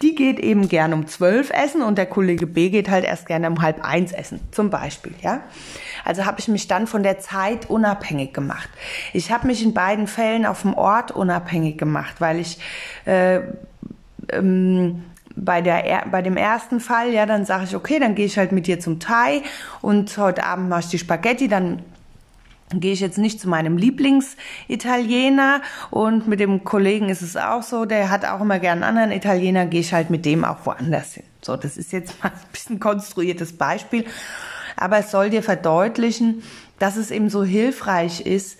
die 0.00 0.14
geht 0.14 0.38
eben 0.38 0.68
gerne 0.68 0.94
um 0.94 1.06
zwölf 1.06 1.50
essen 1.50 1.82
und 1.82 1.98
der 1.98 2.06
Kollege 2.06 2.46
B 2.46 2.70
geht 2.70 2.88
halt 2.88 3.04
erst 3.04 3.26
gerne 3.26 3.50
um 3.50 3.60
halb 3.60 3.84
eins 3.84 4.12
essen, 4.12 4.40
zum 4.50 4.70
Beispiel, 4.70 5.12
ja. 5.20 5.42
Also 6.04 6.24
habe 6.24 6.40
ich 6.40 6.48
mich 6.48 6.66
dann 6.66 6.86
von 6.86 7.02
der 7.02 7.18
Zeit 7.18 7.68
unabhängig 7.68 8.32
gemacht. 8.32 8.70
Ich 9.12 9.30
habe 9.30 9.46
mich 9.46 9.62
in 9.62 9.74
beiden 9.74 10.06
Fällen 10.06 10.46
auf 10.46 10.62
dem 10.62 10.72
Ort 10.74 11.10
unabhängig 11.10 11.76
gemacht, 11.76 12.20
weil 12.20 12.38
ich 12.38 12.58
äh, 13.04 13.40
ähm, 14.30 15.04
bei, 15.36 15.60
der, 15.60 16.06
bei 16.10 16.22
dem 16.22 16.36
ersten 16.36 16.80
Fall, 16.80 17.12
ja, 17.12 17.26
dann 17.26 17.44
sage 17.44 17.64
ich, 17.64 17.76
okay, 17.76 17.98
dann 17.98 18.14
gehe 18.14 18.26
ich 18.26 18.38
halt 18.38 18.52
mit 18.52 18.66
dir 18.66 18.80
zum 18.80 19.00
Thai 19.00 19.42
und 19.80 20.16
heute 20.18 20.44
Abend 20.44 20.68
mache 20.68 20.80
ich 20.80 20.88
die 20.88 20.98
Spaghetti, 20.98 21.48
dann 21.48 21.82
gehe 22.74 22.92
ich 22.92 23.00
jetzt 23.00 23.18
nicht 23.18 23.40
zu 23.40 23.48
meinem 23.48 23.76
Lieblingsitaliener 23.76 25.60
und 25.90 26.26
mit 26.28 26.40
dem 26.40 26.64
Kollegen 26.64 27.08
ist 27.08 27.22
es 27.22 27.36
auch 27.36 27.62
so, 27.62 27.84
der 27.84 28.10
hat 28.10 28.24
auch 28.24 28.40
immer 28.40 28.58
gern 28.58 28.82
einen 28.82 28.96
anderen 28.96 29.12
Italiener, 29.12 29.66
gehe 29.66 29.80
ich 29.80 29.92
halt 29.92 30.10
mit 30.10 30.24
dem 30.24 30.44
auch 30.44 30.64
woanders 30.64 31.14
hin. 31.14 31.24
So, 31.42 31.56
das 31.56 31.76
ist 31.76 31.92
jetzt 31.92 32.14
mal 32.22 32.30
ein 32.30 32.52
bisschen 32.52 32.80
konstruiertes 32.80 33.56
Beispiel, 33.56 34.06
aber 34.76 34.98
es 34.98 35.10
soll 35.10 35.30
dir 35.30 35.42
verdeutlichen, 35.42 36.42
dass 36.78 36.96
es 36.96 37.10
eben 37.10 37.30
so 37.30 37.44
hilfreich 37.44 38.22
ist, 38.22 38.58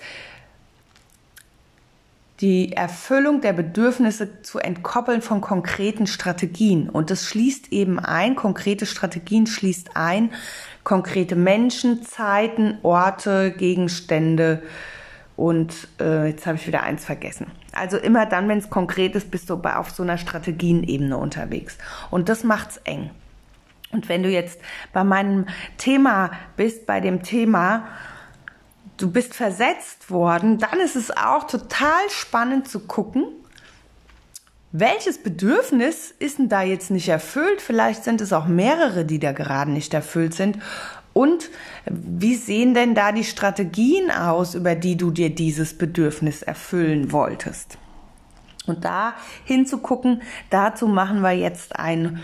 die 2.43 2.73
Erfüllung 2.73 3.41
der 3.41 3.53
Bedürfnisse 3.53 4.43
zu 4.43 4.59
entkoppeln 4.59 5.23
von 5.23 5.41
konkreten 5.41 6.09
Strategien. 6.09 6.91
Und 6.91 7.11
das 7.11 7.25
schließt 7.25 7.73
eben 7.73 8.01
ein, 8.01 8.35
konkrete 8.35 8.85
Strategien 8.85 9.47
schließt 9.47 9.93
ein, 9.95 10.33
konkrete 10.83 11.37
Menschen, 11.37 12.03
Zeiten, 12.03 12.79
Orte, 12.83 13.53
Gegenstände 13.53 14.63
und 15.37 15.89
äh, 16.01 16.27
jetzt 16.29 16.47
habe 16.47 16.57
ich 16.57 16.67
wieder 16.67 16.83
eins 16.83 17.05
vergessen. 17.05 17.47
Also 17.73 17.97
immer 17.97 18.27
dann, 18.27 18.49
wenn 18.49 18.59
es 18.59 18.71
konkret 18.71 19.15
ist, 19.15 19.31
bist 19.31 19.49
du 19.49 19.57
bei, 19.57 19.77
auf 19.77 19.91
so 19.91 20.03
einer 20.03 20.19
Strategienebene 20.19 21.17
unterwegs. 21.17 21.79
Und 22.11 22.29
das 22.29 22.45
macht's 22.45 22.79
eng. 22.85 23.11
Und 23.93 24.09
wenn 24.09 24.23
du 24.23 24.29
jetzt 24.29 24.61
bei 24.93 25.05
meinem 25.05 25.47
Thema 25.79 26.33
bist, 26.57 26.87
bei 26.87 27.01
dem 27.01 27.23
Thema, 27.23 27.87
du 29.03 29.11
bist 29.11 29.35
versetzt 29.35 30.11
worden, 30.11 30.59
dann 30.59 30.79
ist 30.81 30.97
es 30.97 31.11
auch 31.11 31.45
total 31.45 32.09
spannend 32.09 32.69
zu 32.69 32.81
gucken, 32.81 33.25
welches 34.71 35.23
Bedürfnis 35.23 36.15
ist 36.19 36.39
denn 36.39 36.49
da 36.49 36.63
jetzt 36.63 36.91
nicht 36.91 37.09
erfüllt? 37.09 37.61
Vielleicht 37.61 38.05
sind 38.05 38.23
es 38.23 38.33
auch 38.33 38.47
mehrere, 38.47 39.05
die 39.05 39.19
da 39.19 39.33
gerade 39.33 39.71
nicht 39.71 39.93
erfüllt 39.93 40.33
sind. 40.33 40.59
Und 41.13 41.51
wie 41.85 42.37
sehen 42.37 42.73
denn 42.73 42.95
da 42.95 43.13
die 43.13 43.25
Strategien 43.25 44.11
aus, 44.11 44.55
über 44.55 44.75
die 44.75 44.97
du 44.97 45.11
dir 45.11 45.29
dieses 45.29 45.77
Bedürfnis 45.77 46.41
erfüllen 46.41 47.13
wolltest? 47.13 47.77
Und 48.67 48.85
da 48.85 49.13
hinzugucken, 49.45 50.23
dazu 50.49 50.87
machen 50.87 51.21
wir 51.21 51.33
jetzt 51.33 51.77
ein, 51.77 52.23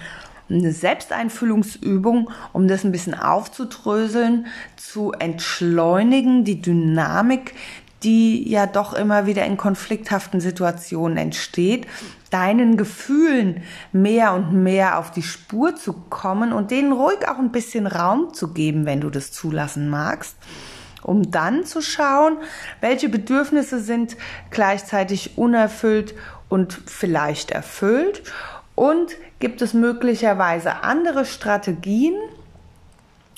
eine 0.50 0.72
Selbsteinfühlungsübung, 0.72 2.30
um 2.52 2.68
das 2.68 2.84
ein 2.84 2.92
bisschen 2.92 3.14
aufzudröseln, 3.14 4.46
zu 4.76 5.12
entschleunigen, 5.12 6.44
die 6.44 6.60
Dynamik, 6.60 7.54
die 8.02 8.48
ja 8.48 8.66
doch 8.66 8.94
immer 8.94 9.26
wieder 9.26 9.44
in 9.44 9.56
konflikthaften 9.56 10.40
Situationen 10.40 11.18
entsteht, 11.18 11.86
deinen 12.30 12.76
Gefühlen 12.76 13.62
mehr 13.92 14.34
und 14.34 14.52
mehr 14.52 14.98
auf 14.98 15.10
die 15.10 15.22
Spur 15.22 15.74
zu 15.74 15.92
kommen 15.92 16.52
und 16.52 16.70
denen 16.70 16.92
ruhig 16.92 17.26
auch 17.28 17.38
ein 17.38 17.50
bisschen 17.50 17.86
Raum 17.86 18.32
zu 18.34 18.52
geben, 18.52 18.86
wenn 18.86 19.00
du 19.00 19.10
das 19.10 19.32
zulassen 19.32 19.88
magst, 19.88 20.36
um 21.02 21.30
dann 21.30 21.64
zu 21.64 21.82
schauen, 21.82 22.36
welche 22.80 23.08
Bedürfnisse 23.08 23.80
sind 23.80 24.16
gleichzeitig 24.50 25.36
unerfüllt 25.36 26.14
und 26.48 26.72
vielleicht 26.86 27.50
erfüllt 27.50 28.22
und 28.78 29.16
gibt 29.40 29.60
es 29.60 29.74
möglicherweise 29.74 30.84
andere 30.84 31.24
Strategien, 31.24 32.14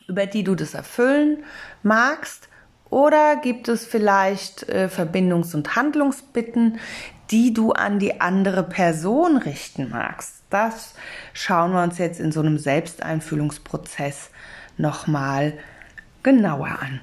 über 0.07 0.27
die 0.27 0.45
du 0.45 0.55
das 0.55 0.75
erfüllen 0.75 1.45
magst, 1.83 2.49
oder 2.91 3.37
gibt 3.37 3.69
es 3.69 3.87
vielleicht 3.87 4.69
äh, 4.69 4.89
Verbindungs- 4.89 5.55
und 5.55 5.77
Handlungsbitten, 5.77 6.79
die 7.31 7.55
du 7.55 7.73
an 7.73 7.99
die 8.01 8.21
andere 8.21 8.65
Person 8.65 9.39
richten 9.39 9.91
magst? 9.91 10.43
Das 10.51 10.95
schauen 11.33 11.73
wir 11.73 11.83
uns 11.85 11.97
jetzt 11.99 12.21
in 12.21 12.33
so 12.33 12.41
einem 12.41 12.59
Selbsteinfühlungsprozess 12.59 14.31
nochmal 14.77 15.55
genauer 16.23 16.81
an. 16.83 17.01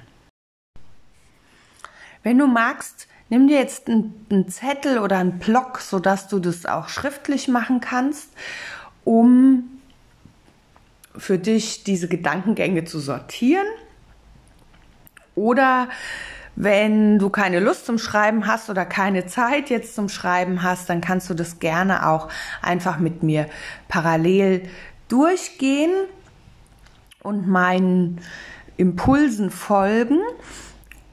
Wenn 2.22 2.38
du 2.38 2.46
magst, 2.46 3.08
nimm 3.28 3.48
dir 3.48 3.58
jetzt 3.58 3.88
einen, 3.88 4.48
Zettel 4.48 4.98
oder 4.98 5.18
einen 5.18 5.38
Block, 5.38 5.80
sodass 5.80 6.28
du 6.28 6.38
das 6.38 6.66
auch 6.66 6.88
schriftlich 6.88 7.48
machen 7.48 7.80
kannst, 7.80 8.30
um 9.04 9.64
für 11.16 11.38
dich 11.38 11.84
diese 11.84 12.08
Gedankengänge 12.08 12.84
zu 12.84 13.00
sortieren. 13.00 13.66
Oder 15.34 15.88
wenn 16.56 17.18
du 17.18 17.30
keine 17.30 17.60
Lust 17.60 17.86
zum 17.86 17.98
Schreiben 17.98 18.46
hast 18.46 18.68
oder 18.68 18.84
keine 18.84 19.26
Zeit 19.26 19.70
jetzt 19.70 19.94
zum 19.94 20.08
Schreiben 20.08 20.62
hast, 20.62 20.90
dann 20.90 21.00
kannst 21.00 21.30
du 21.30 21.34
das 21.34 21.60
gerne 21.60 22.08
auch 22.08 22.28
einfach 22.62 22.98
mit 22.98 23.22
mir 23.22 23.46
parallel 23.86 24.68
durchgehen 25.08 25.92
und 27.22 27.46
meinen 27.46 28.20
Impulsen 28.76 29.50
folgen 29.50 30.20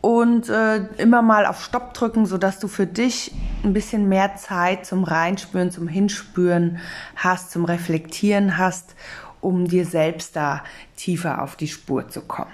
und 0.06 0.50
äh, 0.50 0.86
immer 1.00 1.24
mal 1.24 1.48
auf 1.48 1.64
Stopp 1.64 1.96
drücken, 1.96 2.28
sodass 2.28 2.60
du 2.60 2.68
für 2.68 2.86
dich 2.86 3.32
ein 3.64 3.74
bisschen 3.74 4.08
mehr 4.08 4.36
Zeit 4.36 4.86
zum 4.86 5.04
Reinspüren, 5.04 5.72
zum 5.72 5.88
Hinspüren 5.88 6.78
hast, 7.16 7.50
zum 7.50 7.66
Reflektieren 7.66 8.60
hast, 8.60 8.94
um 9.42 9.68
dir 9.68 9.84
selbst 9.84 10.36
da 10.36 10.64
tiefer 10.96 11.42
auf 11.42 11.56
die 11.56 11.68
Spur 11.68 12.08
zu 12.08 12.22
kommen. 12.22 12.52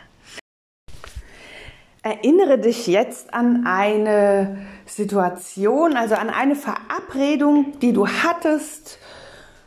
Erinnere 2.03 2.57
dich 2.57 2.87
jetzt 2.87 3.33
an 3.33 3.67
eine 3.67 4.59
Situation, 4.85 5.97
also 5.97 6.15
an 6.15 6.29
eine 6.29 6.55
Verabredung, 6.55 7.77
die 7.81 7.91
du 7.91 8.07
hattest, 8.07 8.97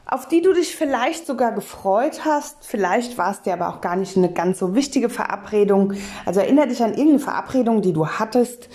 auf 0.06 0.28
die 0.28 0.42
du 0.42 0.52
dich 0.52 0.76
vielleicht 0.76 1.26
sogar 1.26 1.52
gefreut 1.52 2.24
hast. 2.24 2.58
Vielleicht 2.64 3.16
war 3.16 3.30
es 3.30 3.42
dir 3.42 3.54
aber 3.54 3.68
auch 3.68 3.80
gar 3.80 3.96
nicht 3.96 4.16
eine 4.16 4.32
ganz 4.32 4.58
so 4.58 4.74
wichtige 4.74 5.08
Verabredung. 5.08 5.94
Also 6.26 6.40
erinnere 6.40 6.68
dich 6.68 6.82
an 6.82 6.90
irgendeine 6.90 7.20
Verabredung, 7.20 7.80
die 7.80 7.92
du 7.92 8.06
hattest, 8.06 8.68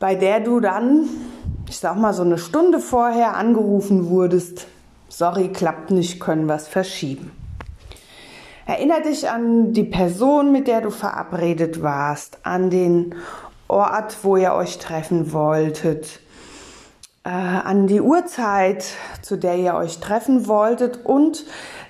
bei 0.00 0.14
der 0.14 0.40
du 0.40 0.60
dann, 0.60 1.08
ich 1.68 1.78
sag 1.78 1.96
mal, 1.96 2.14
so 2.14 2.22
eine 2.22 2.38
Stunde 2.38 2.80
vorher 2.80 3.36
angerufen 3.36 4.08
wurdest. 4.08 4.66
Sorry, 5.08 5.48
klappt 5.48 5.90
nicht, 5.90 6.20
können 6.20 6.46
wir 6.46 6.54
es 6.54 6.66
verschieben. 6.66 7.32
Erinner 8.66 9.00
dich 9.00 9.28
an 9.28 9.72
die 9.72 9.84
Person, 9.84 10.52
mit 10.52 10.68
der 10.68 10.80
du 10.80 10.90
verabredet 10.90 11.82
warst, 11.82 12.38
an 12.44 12.70
den 12.70 13.14
Ort, 13.68 14.18
wo 14.22 14.36
ihr 14.36 14.54
euch 14.54 14.78
treffen 14.78 15.32
wolltet, 15.32 16.20
an 17.22 17.86
die 17.86 18.00
Uhrzeit, 18.00 18.84
zu 19.22 19.36
der 19.36 19.56
ihr 19.56 19.74
euch 19.74 20.00
treffen 20.00 20.46
wolltet 20.46 21.04
und 21.04 21.44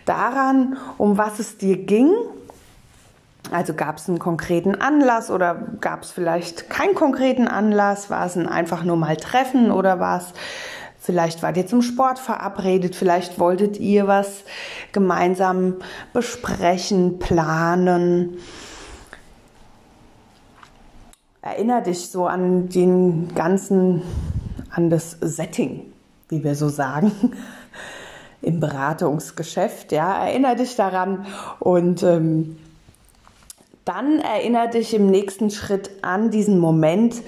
daran, 0.05 0.77
um 0.99 1.19
was 1.19 1.39
es 1.39 1.57
dir 1.57 1.77
ging. 1.77 2.11
Also 3.53 3.75
gab 3.75 3.97
es 3.97 4.09
einen 4.09 4.19
konkreten 4.19 4.75
Anlass 4.75 5.31
oder 5.31 5.55
gab 5.81 6.03
es 6.03 6.11
vielleicht 6.11 6.69
keinen 6.71 6.95
konkreten 6.95 7.49
Anlass? 7.49 8.11
War 8.11 8.27
es 8.27 8.37
ein 8.37 8.47
einfach 8.47 8.85
nur 8.85 8.97
mal 8.97 9.17
Treffen 9.17 9.71
oder 9.71 9.99
war 10.01 10.19
es 10.19 10.33
Vielleicht 11.03 11.43
wart 11.43 11.57
ihr 11.57 11.67
zum 11.67 11.81
Sport 11.81 12.19
verabredet, 12.19 12.95
vielleicht 12.95 13.41
wolltet 13.41 13.81
ihr 13.81 14.07
was 14.07 14.45
gemeinsam 14.93 15.77
besprechen, 16.13 17.19
planen. 17.19 18.37
Erinner 21.41 21.81
dich 21.81 22.11
so 22.11 22.27
an 22.27 22.69
den 22.69 23.35
ganzen, 23.35 24.03
an 24.71 24.91
das 24.91 25.17
Setting, 25.21 25.93
wie 26.29 26.45
wir 26.45 26.55
so 26.55 26.69
sagen, 26.69 27.13
im 28.43 28.61
Beratungsgeschäft. 28.61 29.93
Ja, 29.93 30.27
erinner 30.27 30.55
dich 30.55 30.77
daran 30.77 31.27
und 31.59 32.03
ähm, 32.03 32.57
dann 33.85 34.21
erinner 34.21 34.69
dich 34.69 34.95
im 34.95 35.11
nächsten 35.11 35.51
Schritt 35.51 35.91
an 36.03 36.31
diesen 36.31 36.59
Moment, 36.59 37.23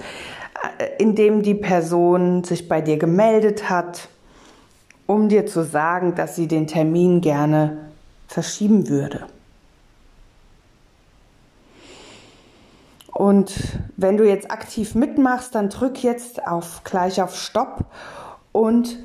in 0.97 1.15
dem 1.15 1.41
die 1.41 1.55
Person 1.55 2.43
sich 2.43 2.67
bei 2.67 2.81
dir 2.81 2.97
gemeldet 2.97 3.69
hat, 3.69 4.07
um 5.07 5.29
dir 5.29 5.45
zu 5.45 5.63
sagen, 5.63 6.15
dass 6.15 6.35
sie 6.35 6.47
den 6.47 6.67
Termin 6.67 7.21
gerne 7.21 7.77
verschieben 8.27 8.87
würde. 8.87 9.27
Und 13.13 13.53
wenn 13.95 14.17
du 14.17 14.27
jetzt 14.27 14.49
aktiv 14.49 14.95
mitmachst, 14.95 15.53
dann 15.55 15.69
drück 15.69 16.03
jetzt 16.03 16.45
auf 16.47 16.81
gleich 16.83 17.21
auf 17.21 17.35
Stopp 17.35 17.85
und 18.51 18.97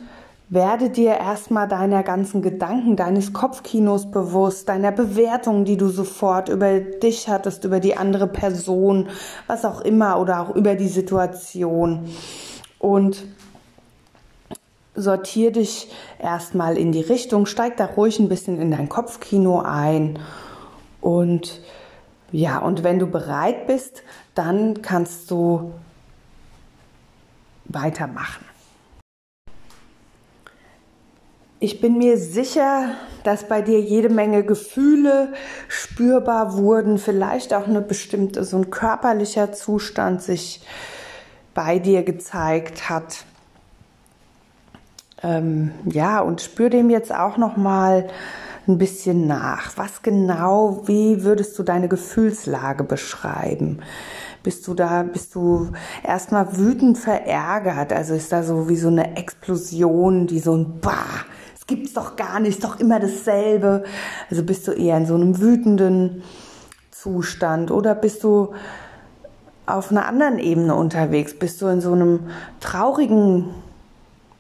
werde 0.51 0.89
dir 0.89 1.19
erstmal 1.19 1.69
deiner 1.69 2.03
ganzen 2.03 2.41
Gedanken, 2.41 2.97
deines 2.97 3.35
Kopfkinos 3.35 4.11
bewusst, 4.11 4.69
deiner 4.71 4.93
Bewertung, 4.93 5.67
die 5.67 5.77
du 5.77 5.89
sofort 5.89 6.49
über 6.49 6.81
dich 6.81 7.29
hattest, 7.29 7.65
über 7.65 7.81
die 7.81 7.99
andere 7.99 8.27
Person, 8.27 9.09
was 9.47 9.67
auch 9.67 9.83
immer 9.83 10.19
oder 10.19 10.41
auch 10.41 10.57
über 10.57 10.75
die 10.75 10.89
Situation. 10.89 12.09
Und 12.79 13.27
sortier 14.95 15.53
dich 15.53 15.91
erstmal 16.19 16.79
in 16.79 16.93
die 16.93 17.03
Richtung, 17.03 17.45
steig 17.45 17.77
da 17.77 17.85
ruhig 17.85 18.19
ein 18.19 18.31
bisschen 18.31 18.59
in 18.59 18.71
dein 18.71 18.89
Kopfkino 18.89 19.61
ein 19.61 20.19
und 21.03 21.61
ja, 22.31 22.59
und 22.59 22.85
wenn 22.85 22.99
du 22.99 23.07
bereit 23.07 23.67
bist, 23.67 24.03
dann 24.35 24.83
kannst 24.83 25.31
du 25.31 25.73
weitermachen. 27.65 28.45
Ich 31.61 31.81
bin 31.81 31.99
mir 31.99 32.19
sicher, 32.19 32.95
dass 33.25 33.49
bei 33.49 33.63
dir 33.63 33.81
jede 33.81 34.11
Menge 34.11 34.45
Gefühle 34.45 35.33
spürbar 35.67 36.57
wurden, 36.57 36.99
vielleicht 36.99 37.53
auch 37.53 37.67
eine 37.67 37.81
bestimmte, 37.81 38.45
so 38.45 38.59
ein 38.59 38.71
körperlicher 38.71 39.53
Zustand 39.53 40.23
sich 40.23 40.65
bei 41.55 41.81
dir 41.81 42.05
gezeigt 42.05 42.89
hat. 42.89 43.25
Ähm, 45.21 45.73
ja, 45.87 46.21
und 46.21 46.41
spür 46.41 46.71
dem 46.71 46.91
jetzt 46.91 47.13
auch 47.13 47.39
noch 47.39 47.57
mal 47.57 48.09
ein 48.69 48.79
bisschen 48.79 49.27
nach. 49.27 49.77
Was 49.77 50.03
genau, 50.03 50.83
wie 50.87 51.25
würdest 51.25 51.59
du 51.59 51.63
deine 51.63 51.89
Gefühlslage 51.89 52.85
beschreiben? 52.85 53.81
Bist 54.43 54.67
du 54.67 54.75
da, 54.75 55.03
bist 55.03 55.35
du 55.35 55.71
erstmal 56.05 56.57
wütend 56.57 56.99
verärgert? 56.99 57.93
Also 57.93 58.15
ist 58.15 58.33
da 58.33 58.43
so 58.43 58.69
wie 58.69 58.77
so 58.77 58.89
eine 58.89 59.17
Explosion, 59.17 60.27
die 60.27 60.39
so 60.39 60.55
ein 60.55 60.81
Bah 60.81 61.25
gibt's 61.69 61.93
doch 61.93 62.17
gar 62.17 62.41
nicht, 62.41 62.55
ist 62.55 62.65
doch 62.65 62.81
immer 62.81 62.99
dasselbe. 62.99 63.85
Also 64.29 64.43
bist 64.43 64.67
du 64.67 64.73
eher 64.73 64.97
in 64.97 65.07
so 65.07 65.15
einem 65.15 65.39
wütenden 65.39 66.25
Zustand 66.91 67.71
oder 67.71 67.95
bist 67.95 68.25
du 68.25 68.55
auf 69.67 69.93
einer 69.93 70.07
anderen 70.07 70.39
Ebene 70.39 70.75
unterwegs? 70.75 71.39
Bist 71.39 71.63
du 71.63 71.67
in 71.69 71.81
so 71.81 71.93
einem 71.93 72.31
traurigen 72.59 73.51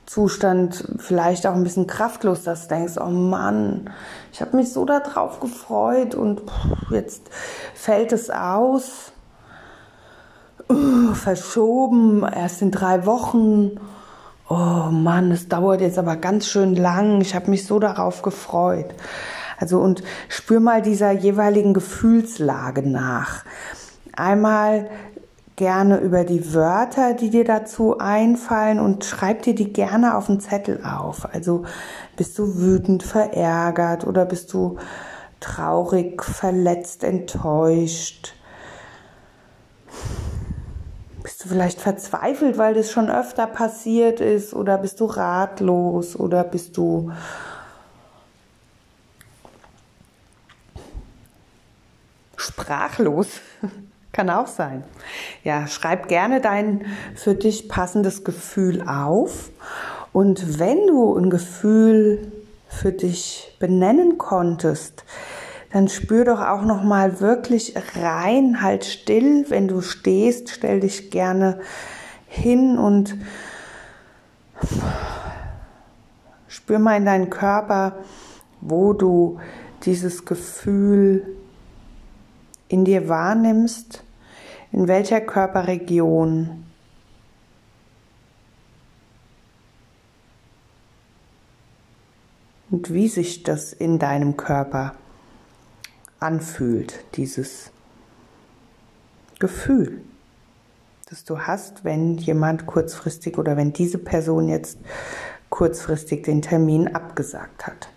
Zustand, 0.09 0.89
vielleicht 0.99 1.47
auch 1.47 1.55
ein 1.55 1.65
bisschen 1.65 1.87
kraftlos, 1.87 2.43
dass 2.43 2.67
du 2.67 2.75
denkst, 2.75 2.95
oh 2.99 3.11
Mann, 3.11 3.91
ich 4.33 4.41
habe 4.41 4.57
mich 4.57 4.73
so 4.73 4.87
darauf 4.87 5.39
gefreut 5.39 6.15
und 6.15 6.41
jetzt 6.91 7.29
fällt 7.75 8.13
es 8.13 8.31
aus, 8.31 9.13
verschoben, 11.13 12.25
erst 12.25 12.63
in 12.63 12.71
drei 12.71 13.05
Wochen. 13.05 13.73
Oh 14.49 14.89
Mann, 14.91 15.31
es 15.31 15.49
dauert 15.49 15.83
jetzt 15.83 15.99
aber 15.99 16.17
ganz 16.17 16.47
schön 16.47 16.75
lang. 16.75 17.21
Ich 17.21 17.35
habe 17.35 17.51
mich 17.51 17.67
so 17.67 17.79
darauf 17.79 18.23
gefreut. 18.23 18.95
Also 19.59 19.79
und 19.79 20.03
spür 20.31 20.61
mal 20.61 20.81
dieser 20.81 21.11
jeweiligen 21.11 21.75
Gefühlslage 21.75 22.83
nach. 22.89 23.45
Einmal 24.17 24.89
gerne 25.59 25.99
über 25.99 26.25
die 26.25 26.55
Wörter, 26.55 27.15
die 27.15 27.31
dir 27.31 27.45
dazu 27.45 27.99
einfallen 27.99 28.79
und 28.79 29.05
schreib 29.05 29.43
dir 29.43 29.57
die 29.57 29.73
gerne 29.73 30.17
auf 30.17 30.27
den 30.27 30.41
Zettel 30.41 30.83
auf. 30.85 31.35
Also 31.35 31.65
bist 32.17 32.39
du 32.39 32.59
wütend, 32.59 33.03
verärgert 33.03 34.07
oder 34.07 34.25
bist 34.25 34.53
du 34.55 34.79
traurig, 35.41 36.23
verletzt, 36.23 37.03
enttäuscht? 37.03 38.35
Bist 41.25 41.45
du 41.45 41.49
vielleicht 41.49 41.81
verzweifelt, 41.81 42.57
weil 42.57 42.75
das 42.75 42.93
schon 42.93 43.11
öfter 43.11 43.49
passiert 43.49 44.21
ist 44.21 44.55
oder 44.55 44.79
bist 44.79 45.01
du 45.01 45.07
ratlos 45.07 46.15
oder 46.15 46.45
bist 46.45 46.77
du 46.77 47.11
sprachlos? 52.37 53.41
Kann 54.19 54.31
auch 54.31 54.49
sein. 54.49 54.83
Ja, 55.45 55.69
schreib 55.69 56.09
gerne 56.09 56.41
dein 56.41 56.87
für 57.15 57.37
dich 57.37 57.69
passendes 57.69 58.25
Gefühl 58.25 58.83
auf. 58.83 59.51
Und 60.13 60.59
wenn 60.59 60.89
du 60.89 61.17
ein 61.17 61.31
Gefühl 61.31 62.33
für 62.67 62.91
dich 62.91 63.57
benennen 63.61 64.19
konntest, 64.19 65.05
dann 65.73 65.87
spür 65.87 66.25
doch 66.25 66.41
auch 66.41 66.63
noch 66.63 66.83
mal 66.83 67.21
wirklich 67.21 67.75
rein, 67.95 68.61
halt 68.61 68.85
still, 68.85 69.45
wenn 69.51 69.69
du 69.69 69.83
stehst, 69.83 70.51
stell 70.51 70.81
dich 70.81 71.13
gerne 71.13 71.61
hin 72.27 72.77
und 72.77 73.15
spür 76.49 76.81
mal 76.81 76.97
in 76.97 77.05
deinen 77.05 77.31
Körper, 77.31 78.01
wo 78.61 78.95
du 78.95 79.39
dieses 79.85 80.25
Gefühl 80.25 81.25
in 82.67 82.85
dir 82.85 83.09
wahrnimmst 83.09 84.03
in 84.73 84.89
welcher 84.89 85.21
Körperregion 85.21 86.65
und 92.71 92.93
wie 92.93 93.09
sich 93.09 93.43
das 93.43 93.73
in 93.73 93.99
deinem 93.99 94.37
Körper 94.37 94.95
anfühlt, 96.21 97.05
dieses 97.15 97.71
Gefühl, 99.39 100.03
das 101.09 101.25
du 101.25 101.41
hast, 101.41 101.85
wenn 101.85 102.19
jemand 102.19 102.67
kurzfristig 102.67 103.39
oder 103.39 103.57
wenn 103.57 103.73
diese 103.73 103.99
Person 103.99 104.49
jetzt 104.49 104.79
kurzfristig 105.49 106.25
den 106.25 106.43
Termin 106.43 106.89
abgesagt 106.95 107.67
hat. 107.67 107.89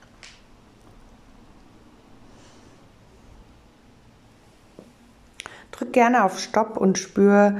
Drück 5.81 5.93
gerne 5.93 6.25
auf 6.25 6.37
Stopp 6.37 6.77
und 6.77 6.99
spür 6.99 7.55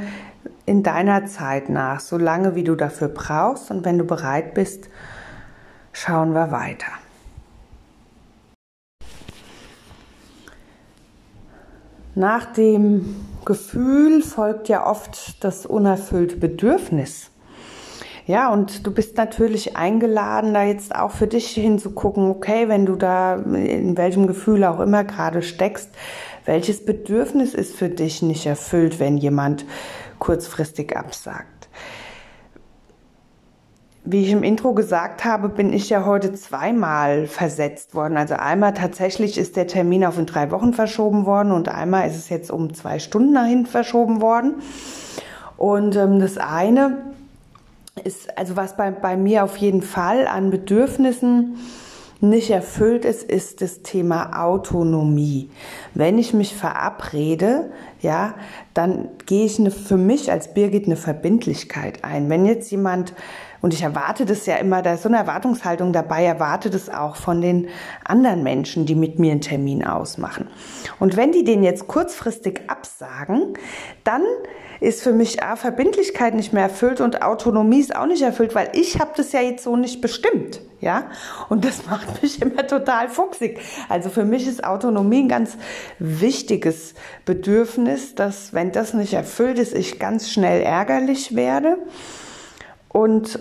in 0.68 0.84
deiner 0.84 1.26
Zeit 1.26 1.70
nach, 1.70 2.00
so 2.00 2.20
lange 2.20 2.54
wie 2.54 2.64
du 2.64 2.76
dafür 2.76 3.08
brauchst. 3.08 3.72
Und 3.72 3.84
wenn 3.84 3.98
du 3.98 4.04
bereit 4.04 4.54
bist, 4.54 4.90
schauen 5.92 6.34
wir 6.34 6.52
weiter. 6.52 6.92
Nach 12.14 12.46
dem 12.46 13.16
Gefühl 13.44 14.22
folgt 14.22 14.70
ja 14.70 14.86
oft 14.86 15.44
das 15.44 15.66
unerfüllte 15.66 16.36
Bedürfnis. 16.36 17.32
Ja, 18.28 18.54
und 18.54 18.86
du 18.86 18.94
bist 18.94 19.18
natürlich 19.18 19.76
eingeladen, 19.76 20.54
da 20.54 20.64
jetzt 20.64 20.96
auch 20.96 21.10
für 21.10 21.26
dich 21.26 21.48
hinzugucken, 21.48 22.30
okay, 22.30 22.70
wenn 22.70 22.86
du 22.86 22.96
da 22.96 23.36
in 23.36 23.98
welchem 23.98 24.28
Gefühl 24.28 24.64
auch 24.64 24.80
immer 24.80 25.04
gerade 25.04 25.42
steckst, 25.42 25.90
welches 26.46 26.86
Bedürfnis 26.86 27.54
ist 27.54 27.76
für 27.76 27.90
dich 27.90 28.22
nicht 28.22 28.46
erfüllt, 28.46 29.00
wenn 29.00 29.18
jemand 29.18 29.66
kurzfristig 30.20 30.96
absagt? 30.96 31.70
Wie 34.04 34.24
ich 34.24 34.32
im 34.32 34.42
Intro 34.42 34.74
gesagt 34.74 35.26
habe, 35.26 35.48
bin 35.48 35.72
ich 35.72 35.90
ja 35.90 36.06
heute 36.06 36.34
zweimal 36.34 37.28
versetzt 37.28 37.94
worden. 37.94 38.18
Also 38.18 38.34
einmal 38.34 38.74
tatsächlich 38.74 39.38
ist 39.38 39.56
der 39.56 39.68
Termin 39.68 40.04
auf 40.04 40.18
in 40.18 40.26
drei 40.26 40.50
Wochen 40.50 40.74
verschoben 40.74 41.28
worden 41.28 41.52
und 41.52 41.70
einmal 41.70 42.08
ist 42.08 42.16
es 42.16 42.30
jetzt 42.30 42.50
um 42.50 42.74
zwei 42.74 42.98
Stunden 42.98 43.38
hinten 43.46 43.68
verschoben 43.68 44.20
worden. 44.20 44.56
Und 45.56 45.96
ähm, 45.96 46.20
das 46.20 46.40
eine 46.40 46.98
ist, 48.04 48.36
also 48.40 48.56
was 48.56 48.76
bei, 48.76 48.90
bei 48.90 49.16
mir 49.16 49.44
auf 49.44 49.58
jeden 49.58 49.84
Fall 49.84 50.26
an 50.26 50.50
Bedürfnissen 50.50 51.58
nicht 52.22 52.52
erfüllt 52.52 53.04
ist, 53.04 53.24
ist 53.24 53.62
das 53.62 53.82
Thema 53.82 54.44
Autonomie. 54.44 55.50
Wenn 55.94 56.18
ich 56.18 56.34
mich 56.34 56.56
verabrede, 56.56 57.72
ja, 58.00 58.36
dann 58.74 59.10
gehe 59.26 59.46
ich 59.46 59.60
eine, 59.60 59.72
für 59.72 59.98
mich 59.98 60.32
als 60.32 60.54
Birgit 60.54 60.86
eine 60.86 60.96
Verbindlichkeit 60.96 62.04
ein. 62.04 62.30
Wenn 62.30 62.46
jetzt 62.46 62.72
jemand 62.72 63.14
und 63.62 63.74
ich 63.74 63.84
erwarte 63.84 64.26
das 64.26 64.46
ja 64.46 64.56
immer, 64.56 64.82
da 64.82 64.94
ist 64.94 65.04
so 65.04 65.10
eine 65.10 65.18
Erwartungshaltung 65.18 65.94
dabei, 65.94 66.24
erwarte 66.24 66.70
das 66.70 66.90
auch 66.90 67.16
von 67.16 67.42
den 67.42 67.68
anderen 68.04 68.44
Menschen, 68.44 68.86
die 68.86 68.96
mit 68.96 69.20
mir 69.20 69.32
einen 69.32 69.42
Termin 69.42 69.86
ausmachen. 69.86 70.48
Und 71.00 71.16
wenn 71.16 71.32
die 71.32 71.44
den 71.44 71.64
jetzt 71.64 71.88
kurzfristig 71.88 72.62
absagen, 72.68 73.54
dann 74.04 74.24
ist 74.82 75.04
für 75.04 75.14
mich 75.14 75.44
A, 75.44 75.56
Verbindlichkeit 75.56 76.34
nicht 76.34 76.54
mehr 76.54 76.64
erfüllt 76.64 77.02
und 77.02 77.22
Autonomie 77.22 77.80
ist 77.80 77.96
auch 77.96 78.08
nicht 78.08 78.24
erfüllt, 78.24 78.56
weil 78.56 78.72
ich 78.74 79.00
habe 79.00 79.12
das 79.16 79.32
ja 79.32 79.40
jetzt 79.40 79.64
so 79.64 79.78
nicht 79.78 80.02
bestimmt, 80.02 80.60
ja. 80.82 81.04
Und 81.50 81.64
das 81.64 81.86
macht 81.90 82.22
mich 82.24 82.42
immer 82.42 82.66
total 82.66 83.08
fuchsig. 83.08 83.60
Also 83.90 84.10
für 84.10 84.26
mich 84.26 84.48
ist 84.48 84.64
Autonomie 84.64 85.22
ein 85.22 85.30
ganz 85.30 85.56
wichtiges 86.00 86.96
Bedürfnis, 87.26 88.16
dass 88.16 88.54
wenn 88.54 88.72
das 88.72 88.96
nicht 88.96 89.14
erfüllt 89.14 89.60
ist, 89.60 89.74
ich 89.76 90.00
ganz 90.00 90.32
schnell 90.32 90.64
ärgerlich 90.64 91.36
werde 91.36 91.78
und 92.90 93.40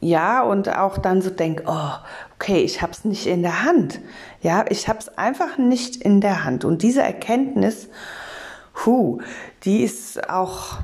ja, 0.00 0.42
und 0.42 0.68
auch 0.68 0.98
dann 0.98 1.22
so 1.22 1.30
denke, 1.30 1.62
oh, 1.68 1.92
okay, 2.34 2.64
ich 2.64 2.82
habe 2.82 2.90
es 2.90 3.04
nicht 3.04 3.28
in 3.28 3.42
der 3.42 3.62
Hand. 3.62 4.00
Ja, 4.42 4.64
ich 4.68 4.88
habe 4.88 4.98
es 4.98 5.16
einfach 5.16 5.58
nicht 5.58 5.94
in 5.94 6.20
der 6.20 6.42
Hand. 6.42 6.64
Und 6.64 6.82
diese 6.82 7.02
Erkenntnis 7.02 7.88
Puh, 8.74 9.20
die 9.64 9.82
ist 9.82 10.28
auch 10.28 10.78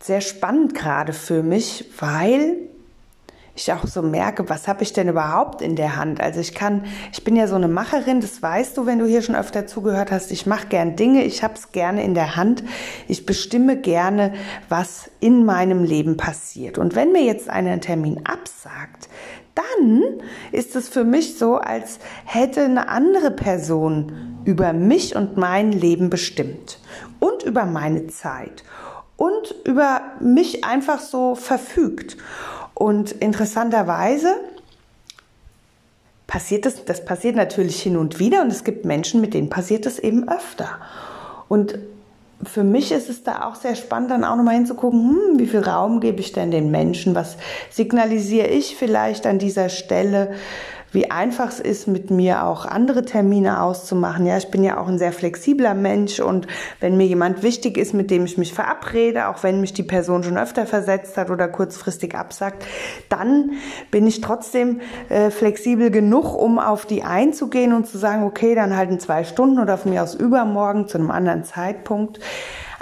sehr 0.00 0.20
spannend 0.20 0.74
gerade 0.74 1.12
für 1.12 1.42
mich, 1.42 1.84
weil 1.98 2.69
ich 3.54 3.72
auch 3.72 3.86
so 3.86 4.02
merke, 4.02 4.48
was 4.48 4.68
habe 4.68 4.82
ich 4.82 4.92
denn 4.92 5.08
überhaupt 5.08 5.62
in 5.62 5.76
der 5.76 5.96
Hand? 5.96 6.20
Also 6.20 6.40
ich 6.40 6.54
kann, 6.54 6.84
ich 7.12 7.24
bin 7.24 7.36
ja 7.36 7.46
so 7.46 7.56
eine 7.56 7.68
Macherin, 7.68 8.20
das 8.20 8.42
weißt 8.42 8.76
du, 8.76 8.86
wenn 8.86 8.98
du 8.98 9.06
hier 9.06 9.22
schon 9.22 9.34
öfter 9.34 9.66
zugehört 9.66 10.10
hast. 10.10 10.30
Ich 10.30 10.46
mache 10.46 10.68
gern 10.68 10.96
Dinge, 10.96 11.24
ich 11.24 11.42
habe 11.42 11.54
es 11.54 11.72
gerne 11.72 12.02
in 12.02 12.14
der 12.14 12.36
Hand. 12.36 12.62
Ich 13.08 13.26
bestimme 13.26 13.76
gerne, 13.76 14.34
was 14.68 15.10
in 15.20 15.44
meinem 15.44 15.84
Leben 15.84 16.16
passiert. 16.16 16.78
Und 16.78 16.94
wenn 16.94 17.12
mir 17.12 17.24
jetzt 17.24 17.50
einer 17.50 17.80
Termin 17.80 18.20
absagt, 18.24 19.08
dann 19.54 20.20
ist 20.52 20.76
es 20.76 20.88
für 20.88 21.04
mich 21.04 21.38
so, 21.38 21.56
als 21.56 21.98
hätte 22.24 22.64
eine 22.64 22.88
andere 22.88 23.30
Person 23.30 24.40
über 24.44 24.72
mich 24.72 25.16
und 25.16 25.36
mein 25.36 25.72
Leben 25.72 26.08
bestimmt 26.08 26.78
und 27.18 27.42
über 27.42 27.66
meine 27.66 28.06
Zeit 28.06 28.64
und 29.16 29.54
über 29.64 30.00
mich 30.20 30.64
einfach 30.64 31.00
so 31.00 31.34
verfügt. 31.34 32.16
Und 32.80 33.12
interessanterweise 33.12 34.36
passiert 36.26 36.64
das, 36.64 36.86
das 36.86 37.04
passiert 37.04 37.36
natürlich 37.36 37.82
hin 37.82 37.98
und 37.98 38.18
wieder 38.18 38.40
und 38.40 38.50
es 38.50 38.64
gibt 38.64 38.86
Menschen, 38.86 39.20
mit 39.20 39.34
denen 39.34 39.50
passiert 39.50 39.84
es 39.84 39.98
eben 39.98 40.30
öfter. 40.30 40.78
Und 41.46 41.78
für 42.42 42.64
mich 42.64 42.90
ist 42.90 43.10
es 43.10 43.22
da 43.22 43.46
auch 43.46 43.56
sehr 43.56 43.74
spannend, 43.74 44.10
dann 44.10 44.24
auch 44.24 44.34
nochmal 44.34 44.54
hinzugucken, 44.54 45.10
hm, 45.10 45.38
wie 45.38 45.46
viel 45.46 45.60
Raum 45.60 46.00
gebe 46.00 46.20
ich 46.20 46.32
denn 46.32 46.50
den 46.50 46.70
Menschen? 46.70 47.14
Was 47.14 47.36
signalisiere 47.68 48.46
ich 48.46 48.76
vielleicht 48.76 49.26
an 49.26 49.38
dieser 49.38 49.68
Stelle? 49.68 50.32
Wie 50.92 51.10
einfach 51.10 51.48
es 51.48 51.60
ist, 51.60 51.86
mit 51.86 52.10
mir 52.10 52.44
auch 52.44 52.66
andere 52.66 53.04
Termine 53.04 53.62
auszumachen. 53.62 54.26
Ja, 54.26 54.36
ich 54.38 54.50
bin 54.50 54.64
ja 54.64 54.78
auch 54.78 54.88
ein 54.88 54.98
sehr 54.98 55.12
flexibler 55.12 55.74
Mensch 55.74 56.20
und 56.20 56.46
wenn 56.80 56.96
mir 56.96 57.06
jemand 57.06 57.42
wichtig 57.42 57.76
ist, 57.76 57.94
mit 57.94 58.10
dem 58.10 58.24
ich 58.24 58.38
mich 58.38 58.52
verabrede, 58.52 59.28
auch 59.28 59.42
wenn 59.42 59.60
mich 59.60 59.72
die 59.72 59.82
Person 59.82 60.22
schon 60.22 60.38
öfter 60.38 60.66
versetzt 60.66 61.16
hat 61.16 61.30
oder 61.30 61.48
kurzfristig 61.48 62.14
absagt, 62.14 62.64
dann 63.08 63.52
bin 63.90 64.06
ich 64.06 64.20
trotzdem 64.20 64.80
äh, 65.08 65.30
flexibel 65.30 65.90
genug, 65.90 66.34
um 66.34 66.58
auf 66.58 66.86
die 66.86 67.02
einzugehen 67.02 67.72
und 67.72 67.86
zu 67.86 67.98
sagen, 67.98 68.24
okay, 68.24 68.54
dann 68.54 68.76
halt 68.76 68.90
in 68.90 69.00
zwei 69.00 69.24
Stunden 69.24 69.60
oder 69.60 69.78
von 69.78 69.92
mir 69.92 70.02
aus 70.02 70.14
übermorgen 70.14 70.88
zu 70.88 70.98
einem 70.98 71.10
anderen 71.10 71.44
Zeitpunkt. 71.44 72.20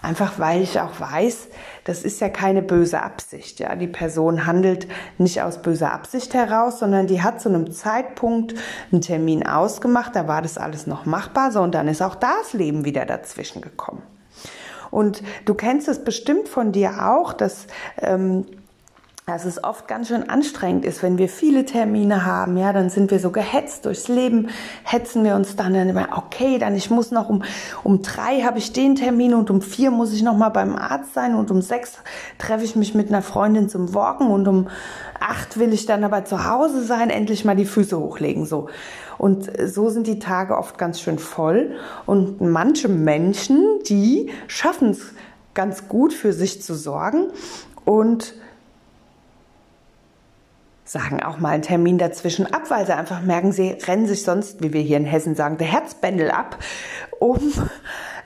Einfach 0.00 0.38
weil 0.38 0.62
ich 0.62 0.78
auch 0.80 1.00
weiß, 1.00 1.48
das 1.88 2.02
ist 2.02 2.20
ja 2.20 2.28
keine 2.28 2.60
böse 2.60 3.02
Absicht. 3.02 3.60
Ja, 3.60 3.74
die 3.74 3.86
Person 3.86 4.44
handelt 4.44 4.86
nicht 5.16 5.40
aus 5.40 5.62
böser 5.62 5.90
Absicht 5.90 6.34
heraus, 6.34 6.80
sondern 6.80 7.06
die 7.06 7.22
hat 7.22 7.40
zu 7.40 7.48
einem 7.48 7.72
Zeitpunkt 7.72 8.54
einen 8.92 9.00
Termin 9.00 9.46
ausgemacht. 9.46 10.14
Da 10.14 10.28
war 10.28 10.42
das 10.42 10.58
alles 10.58 10.86
noch 10.86 11.06
machbar. 11.06 11.50
So 11.50 11.62
und 11.62 11.74
dann 11.74 11.88
ist 11.88 12.02
auch 12.02 12.14
das 12.14 12.52
Leben 12.52 12.84
wieder 12.84 13.06
dazwischen 13.06 13.62
gekommen. 13.62 14.02
Und 14.90 15.22
du 15.46 15.54
kennst 15.54 15.88
es 15.88 16.04
bestimmt 16.04 16.46
von 16.46 16.72
dir 16.72 17.08
auch, 17.08 17.32
dass 17.32 17.66
ähm, 18.02 18.44
dass 19.28 19.44
es 19.44 19.62
oft 19.62 19.86
ganz 19.86 20.08
schön 20.08 20.30
anstrengend 20.30 20.86
ist, 20.86 21.02
wenn 21.02 21.18
wir 21.18 21.28
viele 21.28 21.66
Termine 21.66 22.24
haben, 22.24 22.56
ja, 22.56 22.72
dann 22.72 22.88
sind 22.88 23.10
wir 23.10 23.18
so 23.18 23.30
gehetzt 23.30 23.84
durchs 23.84 24.08
Leben, 24.08 24.48
hetzen 24.84 25.22
wir 25.22 25.34
uns 25.34 25.54
dann, 25.54 25.74
immer, 25.74 26.08
okay, 26.16 26.58
dann 26.58 26.74
ich 26.74 26.88
muss 26.88 27.10
noch 27.10 27.28
um, 27.28 27.44
um 27.84 28.00
drei 28.00 28.40
habe 28.40 28.56
ich 28.56 28.72
den 28.72 28.94
Termin 28.94 29.34
und 29.34 29.50
um 29.50 29.60
vier 29.60 29.90
muss 29.90 30.14
ich 30.14 30.22
noch 30.22 30.34
mal 30.34 30.48
beim 30.48 30.76
Arzt 30.76 31.12
sein 31.12 31.34
und 31.34 31.50
um 31.50 31.60
sechs 31.60 31.98
treffe 32.38 32.64
ich 32.64 32.74
mich 32.74 32.94
mit 32.94 33.08
einer 33.08 33.20
Freundin 33.20 33.68
zum 33.68 33.92
Walken 33.92 34.28
und 34.28 34.48
um 34.48 34.68
acht 35.20 35.58
will 35.58 35.74
ich 35.74 35.84
dann 35.84 36.04
aber 36.04 36.24
zu 36.24 36.48
Hause 36.48 36.82
sein, 36.82 37.10
endlich 37.10 37.44
mal 37.44 37.54
die 37.54 37.66
Füße 37.66 37.98
hochlegen, 37.98 38.46
so. 38.46 38.70
Und 39.18 39.50
so 39.66 39.90
sind 39.90 40.06
die 40.06 40.20
Tage 40.20 40.56
oft 40.56 40.78
ganz 40.78 41.02
schön 41.02 41.18
voll 41.18 41.76
und 42.06 42.40
manche 42.40 42.88
Menschen, 42.88 43.62
die 43.86 44.30
schaffen 44.46 44.92
es 44.92 45.12
ganz 45.52 45.86
gut 45.86 46.14
für 46.14 46.32
sich 46.32 46.62
zu 46.62 46.74
sorgen 46.74 47.26
und 47.84 48.34
sagen 50.88 51.22
auch 51.22 51.38
mal 51.38 51.50
einen 51.50 51.62
Termin 51.62 51.98
dazwischen 51.98 52.46
ab, 52.46 52.70
weil 52.70 52.86
sie 52.86 52.96
einfach 52.96 53.20
merken, 53.20 53.52
sie 53.52 53.76
rennen 53.86 54.06
sich 54.06 54.22
sonst, 54.22 54.62
wie 54.62 54.72
wir 54.72 54.80
hier 54.80 54.96
in 54.96 55.04
Hessen 55.04 55.34
sagen, 55.34 55.58
der 55.58 55.66
Herzbändel 55.66 56.30
ab, 56.30 56.58
um 57.18 57.52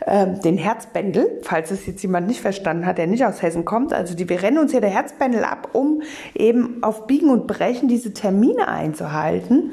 äh, 0.07 0.29
den 0.45 0.59
Herzbändel, 0.59 1.41
falls 1.43 1.73
es 1.73 1.87
jetzt 1.87 2.03
jemand 2.03 2.29
nicht 2.29 2.41
verstanden 2.41 2.87
hat, 2.87 2.99
der 2.99 3.09
nicht 3.09 3.25
aus 3.25 3.43
Hessen 3.43 3.65
kommt, 3.65 3.93
also 3.93 4.15
die, 4.15 4.29
wir 4.29 4.43
rennen 4.43 4.59
uns 4.59 4.71
hier 4.71 4.81
der 4.81 4.91
Herzbändel 4.91 5.43
ab, 5.43 5.71
um 5.73 6.03
eben 6.35 6.83
auf 6.85 7.09
Biegen 7.09 7.31
und 7.31 7.49
Brechen 7.49 7.89
diese 7.89 8.15
Termine 8.15 8.69
einzuhalten, 8.69 9.73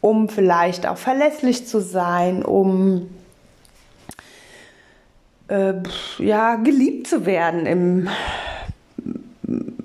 um 0.00 0.28
vielleicht 0.28 0.86
auch 0.86 0.98
verlässlich 0.98 1.66
zu 1.66 1.80
sein, 1.80 2.44
um 2.44 3.10
äh, 5.48 5.74
ja, 6.18 6.54
geliebt 6.56 7.08
zu 7.08 7.26
werden 7.26 7.66
im 7.66 8.08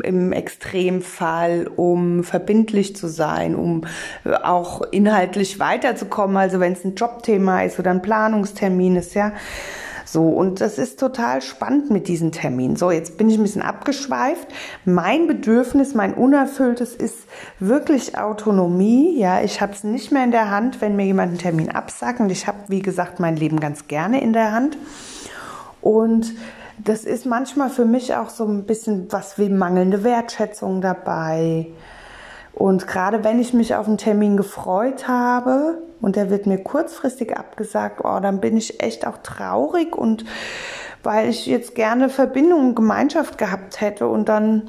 im 0.01 0.31
Extremfall, 0.31 1.69
um 1.75 2.23
verbindlich 2.23 2.95
zu 2.95 3.07
sein, 3.07 3.55
um 3.55 3.85
äh, 4.25 4.33
auch 4.33 4.81
inhaltlich 4.91 5.59
weiterzukommen. 5.59 6.37
Also 6.37 6.59
wenn 6.59 6.73
es 6.73 6.83
ein 6.83 6.95
Jobthema 6.95 7.63
ist 7.63 7.79
oder 7.79 7.91
ein 7.91 8.01
Planungstermin 8.01 8.97
ist, 8.97 9.13
ja. 9.13 9.33
So, 10.11 10.27
und 10.27 10.59
das 10.59 10.77
ist 10.77 10.99
total 10.99 11.41
spannend 11.41 11.89
mit 11.89 12.09
diesen 12.09 12.33
Terminen. 12.33 12.75
So, 12.75 12.91
jetzt 12.91 13.17
bin 13.17 13.29
ich 13.29 13.37
ein 13.37 13.43
bisschen 13.43 13.61
abgeschweift. 13.61 14.45
Mein 14.83 15.25
Bedürfnis, 15.25 15.93
mein 15.93 16.13
Unerfülltes 16.13 16.95
ist 16.95 17.19
wirklich 17.59 18.17
Autonomie. 18.17 19.17
Ja, 19.17 19.41
ich 19.41 19.61
habe 19.61 19.71
es 19.71 19.85
nicht 19.85 20.11
mehr 20.11 20.25
in 20.25 20.31
der 20.31 20.51
Hand, 20.51 20.81
wenn 20.81 20.97
mir 20.97 21.05
jemand 21.05 21.29
einen 21.29 21.37
Termin 21.37 21.71
absagt. 21.71 22.19
Und 22.19 22.29
ich 22.29 22.45
habe, 22.45 22.57
wie 22.67 22.81
gesagt, 22.81 23.21
mein 23.21 23.37
Leben 23.37 23.61
ganz 23.61 23.87
gerne 23.87 24.21
in 24.21 24.33
der 24.33 24.51
Hand. 24.51 24.77
Und 25.79 26.33
das 26.83 27.03
ist 27.03 27.25
manchmal 27.25 27.69
für 27.69 27.85
mich 27.85 28.15
auch 28.15 28.29
so 28.29 28.45
ein 28.45 28.65
bisschen 28.65 29.11
was 29.11 29.37
wie 29.37 29.49
mangelnde 29.49 30.03
Wertschätzung 30.03 30.81
dabei. 30.81 31.67
Und 32.53 32.87
gerade 32.87 33.23
wenn 33.23 33.39
ich 33.39 33.53
mich 33.53 33.75
auf 33.75 33.87
einen 33.87 33.97
Termin 33.97 34.37
gefreut 34.37 35.07
habe 35.07 35.81
und 36.01 36.15
der 36.15 36.29
wird 36.29 36.47
mir 36.47 36.57
kurzfristig 36.57 37.37
abgesagt, 37.37 38.01
oh, 38.03 38.19
dann 38.19 38.41
bin 38.41 38.57
ich 38.57 38.81
echt 38.83 39.07
auch 39.07 39.19
traurig. 39.19 39.95
Und 39.95 40.25
weil 41.03 41.29
ich 41.29 41.45
jetzt 41.45 41.75
gerne 41.75 42.09
Verbindung 42.09 42.69
und 42.69 42.75
Gemeinschaft 42.75 43.37
gehabt 43.37 43.81
hätte 43.81 44.07
und 44.07 44.29
dann 44.29 44.63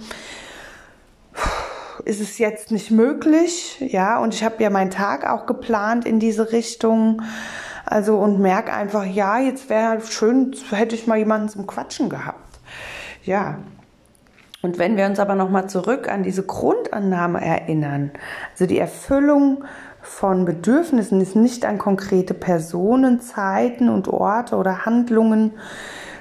ist 2.05 2.20
es 2.20 2.38
jetzt 2.38 2.70
nicht 2.70 2.90
möglich, 2.90 3.79
ja, 3.81 4.18
und 4.18 4.35
ich 4.35 4.42
habe 4.44 4.62
ja 4.62 4.70
meinen 4.70 4.90
Tag 4.90 5.29
auch 5.29 5.46
geplant 5.46 6.05
in 6.05 6.18
diese 6.18 6.53
Richtung 6.53 7.22
also 7.85 8.16
und 8.18 8.40
merke 8.40 8.73
einfach, 8.73 9.05
ja, 9.05 9.38
jetzt 9.38 9.68
wäre 9.68 10.01
schön, 10.01 10.55
hätte 10.71 10.95
ich 10.95 11.07
mal 11.07 11.18
jemanden 11.18 11.49
zum 11.49 11.66
Quatschen 11.66 12.09
gehabt. 12.09 12.59
Ja. 13.25 13.59
Und 14.62 14.79
wenn 14.79 14.97
wir 14.97 15.07
uns 15.07 15.18
aber 15.18 15.35
nochmal 15.35 15.68
zurück 15.68 16.09
an 16.09 16.23
diese 16.23 16.45
Grundannahme 16.45 17.45
erinnern, 17.45 18.12
also 18.53 18.66
die 18.66 18.79
Erfüllung 18.79 19.64
von 20.01 20.45
Bedürfnissen 20.45 21.21
ist 21.21 21.35
nicht 21.35 21.64
an 21.64 21.79
konkrete 21.79 22.35
Personen, 22.35 23.21
Zeiten 23.21 23.88
und 23.88 24.09
Orte 24.09 24.57
oder 24.57 24.85
Handlungen 24.85 25.53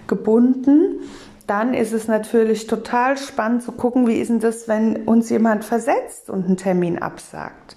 gebunden, 0.08 1.00
dann 1.48 1.74
ist 1.74 1.92
es 1.92 2.08
natürlich 2.08 2.68
total 2.68 3.18
spannend 3.18 3.64
zu 3.64 3.72
gucken, 3.74 4.08
wie 4.08 4.16
ist 4.16 4.30
denn 4.30 4.40
das, 4.40 4.68
wenn 4.68 5.04
uns 5.04 5.30
jemand 5.30 5.66
versetzt 5.66 6.30
und 6.30 6.46
einen 6.46 6.58
Termin 6.58 7.00
absagt. 7.00 7.76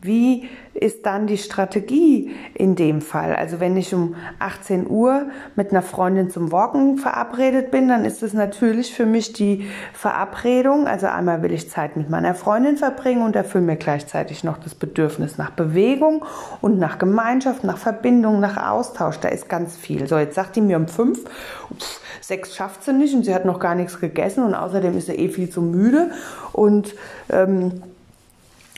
Wie 0.00 0.48
ist 0.74 1.06
dann 1.06 1.26
die 1.26 1.38
Strategie 1.38 2.34
in 2.54 2.74
dem 2.74 3.00
Fall? 3.00 3.34
Also 3.34 3.60
wenn 3.60 3.76
ich 3.76 3.94
um 3.94 4.16
18 4.40 4.88
Uhr 4.88 5.26
mit 5.56 5.70
einer 5.70 5.82
Freundin 5.82 6.30
zum 6.30 6.52
Walken 6.52 6.98
verabredet 6.98 7.70
bin, 7.70 7.88
dann 7.88 8.04
ist 8.04 8.22
es 8.22 8.34
natürlich 8.34 8.92
für 8.92 9.06
mich 9.06 9.32
die 9.32 9.66
Verabredung. 9.92 10.86
Also 10.86 11.06
einmal 11.06 11.42
will 11.42 11.52
ich 11.52 11.70
Zeit 11.70 11.96
mit 11.96 12.10
meiner 12.10 12.34
Freundin 12.34 12.76
verbringen 12.76 13.22
und 13.22 13.36
erfülle 13.36 13.64
mir 13.64 13.76
gleichzeitig 13.76 14.44
noch 14.44 14.58
das 14.58 14.74
Bedürfnis 14.74 15.38
nach 15.38 15.50
Bewegung 15.50 16.24
und 16.60 16.78
nach 16.78 16.98
Gemeinschaft, 16.98 17.64
nach 17.64 17.78
Verbindung, 17.78 18.40
nach 18.40 18.56
Austausch. 18.70 19.18
Da 19.18 19.28
ist 19.28 19.48
ganz 19.48 19.76
viel. 19.76 20.08
So, 20.08 20.18
jetzt 20.18 20.34
sagt 20.34 20.56
die 20.56 20.60
mir 20.60 20.76
um 20.76 20.88
fünf, 20.88 21.24
pff, 21.24 22.00
sechs 22.20 22.56
schafft 22.56 22.82
sie 22.82 22.92
nicht 22.92 23.14
und 23.14 23.24
sie 23.24 23.34
hat 23.34 23.44
noch 23.44 23.60
gar 23.60 23.74
nichts 23.74 24.00
gegessen 24.00 24.44
und 24.44 24.54
außerdem 24.54 24.96
ist 24.96 25.06
sie 25.06 25.14
eh 25.14 25.28
viel 25.28 25.50
zu 25.50 25.62
müde 25.62 26.10
und 26.52 26.94
ähm, 27.30 27.82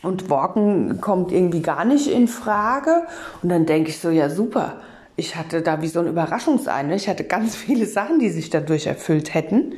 und 0.03 0.31
Walken 0.31 1.01
kommt 1.01 1.33
irgendwie 1.33 1.63
gar 1.63 1.85
nicht 1.85 2.09
in 2.09 2.29
Frage. 2.29 3.03
Und 3.43 3.49
dann 3.49 3.67
denke 3.67 3.91
ich 3.91 3.99
so, 3.99 4.11
ja 4.11 4.29
super, 4.29 4.75
ich 5.17 5.37
hatte 5.37 5.63
da 5.63 5.81
wie 5.81 5.89
so 5.89 6.01
ein 6.01 6.07
Überraschungsei. 6.07 6.83
Ne? 6.83 6.97
Ich 6.97 7.09
hatte 7.09 7.25
ganz 7.25 7.57
viele 7.57 7.87
Sachen, 7.87 8.19
die 8.19 8.31
sich 8.31 8.51
dadurch 8.51 8.87
erfüllt 8.87 9.35
hätten. 9.35 9.75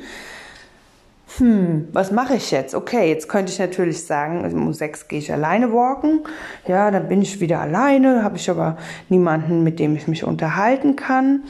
Hm, 1.37 1.87
was 1.93 2.11
mache 2.11 2.35
ich 2.35 2.51
jetzt? 2.51 2.75
Okay, 2.75 3.09
jetzt 3.09 3.29
könnte 3.29 3.51
ich 3.51 3.59
natürlich 3.59 4.05
sagen, 4.05 4.51
um 4.51 4.73
sechs 4.73 5.07
gehe 5.07 5.19
ich 5.19 5.31
alleine 5.31 5.71
walken. 5.71 6.21
Ja, 6.67 6.91
dann 6.91 7.07
bin 7.07 7.21
ich 7.21 7.39
wieder 7.39 7.59
alleine, 7.61 8.23
habe 8.23 8.37
ich 8.37 8.49
aber 8.49 8.77
niemanden, 9.09 9.63
mit 9.63 9.79
dem 9.79 9.95
ich 9.95 10.07
mich 10.07 10.23
unterhalten 10.23 10.95
kann. 10.95 11.43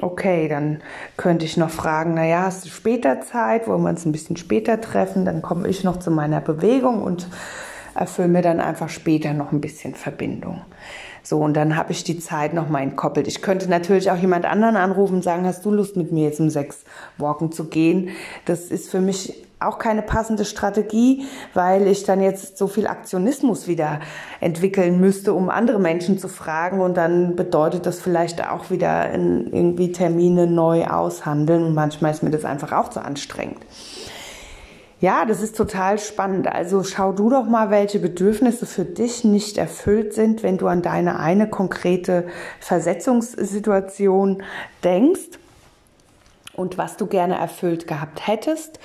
Okay, 0.00 0.48
dann 0.48 0.80
könnte 1.18 1.44
ich 1.44 1.58
noch 1.58 1.70
fragen, 1.70 2.14
naja, 2.14 2.44
hast 2.44 2.64
du 2.64 2.70
später 2.70 3.20
Zeit? 3.20 3.68
Wollen 3.68 3.82
wir 3.82 3.90
uns 3.90 4.06
ein 4.06 4.12
bisschen 4.12 4.38
später 4.38 4.80
treffen? 4.80 5.26
Dann 5.26 5.42
komme 5.42 5.68
ich 5.68 5.84
noch 5.84 5.98
zu 5.98 6.10
meiner 6.10 6.40
Bewegung 6.40 7.02
und 7.02 7.28
erfülle 7.94 8.28
mir 8.28 8.42
dann 8.42 8.60
einfach 8.60 8.88
später 8.88 9.32
noch 9.32 9.52
ein 9.52 9.60
bisschen 9.60 9.94
Verbindung. 9.94 10.62
So, 11.22 11.38
und 11.38 11.54
dann 11.54 11.76
habe 11.76 11.92
ich 11.92 12.02
die 12.02 12.18
Zeit 12.18 12.54
noch 12.54 12.68
mal 12.68 12.82
entkoppelt. 12.82 13.28
Ich 13.28 13.42
könnte 13.42 13.68
natürlich 13.68 14.10
auch 14.10 14.16
jemand 14.16 14.46
anderen 14.46 14.76
anrufen 14.76 15.16
und 15.16 15.24
sagen, 15.24 15.44
hast 15.44 15.64
du 15.64 15.70
Lust 15.70 15.96
mit 15.96 16.12
mir 16.12 16.24
jetzt 16.24 16.40
um 16.40 16.48
sechs 16.48 16.84
walken 17.18 17.52
zu 17.52 17.64
gehen? 17.64 18.10
Das 18.46 18.70
ist 18.70 18.90
für 18.90 19.00
mich 19.00 19.46
auch 19.60 19.78
keine 19.78 20.00
passende 20.00 20.46
Strategie, 20.46 21.26
weil 21.52 21.86
ich 21.86 22.04
dann 22.04 22.22
jetzt 22.22 22.56
so 22.56 22.66
viel 22.66 22.86
Aktionismus 22.86 23.68
wieder 23.68 24.00
entwickeln 24.40 24.98
müsste, 24.98 25.34
um 25.34 25.50
andere 25.50 25.78
Menschen 25.78 26.18
zu 26.18 26.28
fragen 26.28 26.80
und 26.80 26.96
dann 26.96 27.36
bedeutet 27.36 27.84
das 27.84 28.00
vielleicht 28.00 28.48
auch 28.48 28.70
wieder 28.70 29.12
irgendwie 29.12 29.92
Termine 29.92 30.46
neu 30.46 30.86
aushandeln 30.86 31.62
und 31.62 31.74
manchmal 31.74 32.12
ist 32.12 32.22
mir 32.22 32.30
das 32.30 32.46
einfach 32.46 32.72
auch 32.72 32.88
zu 32.88 33.04
anstrengend. 33.04 33.58
Ja, 35.00 35.24
das 35.24 35.40
ist 35.40 35.56
total 35.56 35.98
spannend. 35.98 36.46
Also 36.46 36.84
schau 36.84 37.12
du 37.12 37.30
doch 37.30 37.46
mal, 37.46 37.70
welche 37.70 37.98
Bedürfnisse 37.98 38.66
für 38.66 38.84
dich 38.84 39.24
nicht 39.24 39.56
erfüllt 39.56 40.12
sind, 40.12 40.42
wenn 40.42 40.58
du 40.58 40.66
an 40.66 40.82
deine 40.82 41.18
eine 41.18 41.48
konkrete 41.48 42.26
Versetzungssituation 42.60 44.42
denkst 44.84 45.38
und 46.52 46.76
was 46.76 46.98
du 46.98 47.06
gerne 47.06 47.38
erfüllt 47.38 47.86
gehabt 47.86 48.26
hättest. 48.26 48.78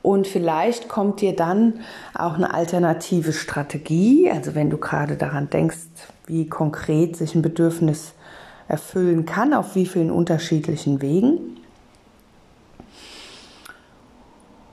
Und 0.00 0.26
vielleicht 0.26 0.88
kommt 0.88 1.20
dir 1.20 1.36
dann 1.36 1.80
auch 2.14 2.34
eine 2.34 2.54
alternative 2.54 3.34
Strategie. 3.34 4.30
Also 4.30 4.54
wenn 4.54 4.70
du 4.70 4.78
gerade 4.78 5.16
daran 5.16 5.50
denkst, 5.50 5.76
wie 6.24 6.48
konkret 6.48 7.14
sich 7.14 7.34
ein 7.34 7.42
Bedürfnis 7.42 8.14
erfüllen 8.68 9.26
kann, 9.26 9.52
auf 9.52 9.74
wie 9.74 9.84
vielen 9.84 10.10
unterschiedlichen 10.10 11.02
Wegen. 11.02 11.58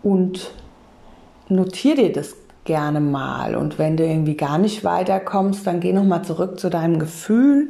Und 0.01 0.51
notier 1.49 1.95
dir 1.95 2.11
das 2.11 2.35
gerne 2.63 2.99
mal. 2.99 3.55
Und 3.55 3.77
wenn 3.79 3.97
du 3.97 4.05
irgendwie 4.05 4.35
gar 4.35 4.57
nicht 4.57 4.83
weiterkommst, 4.83 5.65
dann 5.65 5.79
geh 5.79 5.93
nochmal 5.93 6.23
zurück 6.23 6.59
zu 6.59 6.69
deinem 6.69 6.99
Gefühl 6.99 7.69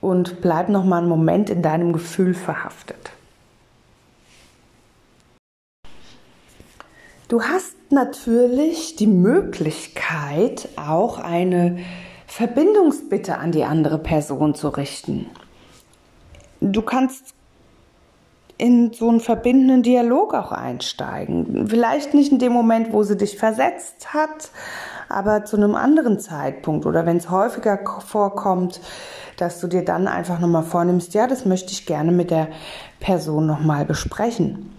und 0.00 0.40
bleib 0.40 0.68
nochmal 0.68 1.00
einen 1.00 1.08
Moment 1.08 1.50
in 1.50 1.62
deinem 1.62 1.92
Gefühl 1.92 2.34
verhaftet. 2.34 3.10
Du 7.28 7.42
hast 7.42 7.74
natürlich 7.90 8.94
die 8.94 9.08
Möglichkeit, 9.08 10.68
auch 10.76 11.18
eine 11.18 11.78
Verbindungsbitte 12.28 13.38
an 13.38 13.50
die 13.50 13.64
andere 13.64 13.98
Person 13.98 14.54
zu 14.54 14.68
richten. 14.68 15.26
Du 16.60 16.82
kannst 16.82 17.35
in 18.58 18.92
so 18.92 19.08
einen 19.08 19.20
verbindenden 19.20 19.82
Dialog 19.82 20.34
auch 20.34 20.52
einsteigen. 20.52 21.68
Vielleicht 21.68 22.14
nicht 22.14 22.32
in 22.32 22.38
dem 22.38 22.52
Moment, 22.52 22.92
wo 22.92 23.02
sie 23.02 23.16
dich 23.16 23.36
versetzt 23.36 24.14
hat, 24.14 24.50
aber 25.08 25.44
zu 25.44 25.56
einem 25.56 25.74
anderen 25.74 26.18
Zeitpunkt 26.18 26.86
oder 26.86 27.06
wenn 27.06 27.18
es 27.18 27.30
häufiger 27.30 27.78
vorkommt, 28.06 28.80
dass 29.36 29.60
du 29.60 29.66
dir 29.66 29.84
dann 29.84 30.08
einfach 30.08 30.40
nochmal 30.40 30.62
vornimmst, 30.62 31.14
ja, 31.14 31.26
das 31.26 31.44
möchte 31.44 31.72
ich 31.72 31.86
gerne 31.86 32.12
mit 32.12 32.30
der 32.30 32.48
Person 33.00 33.46
nochmal 33.46 33.84
besprechen. 33.84 34.72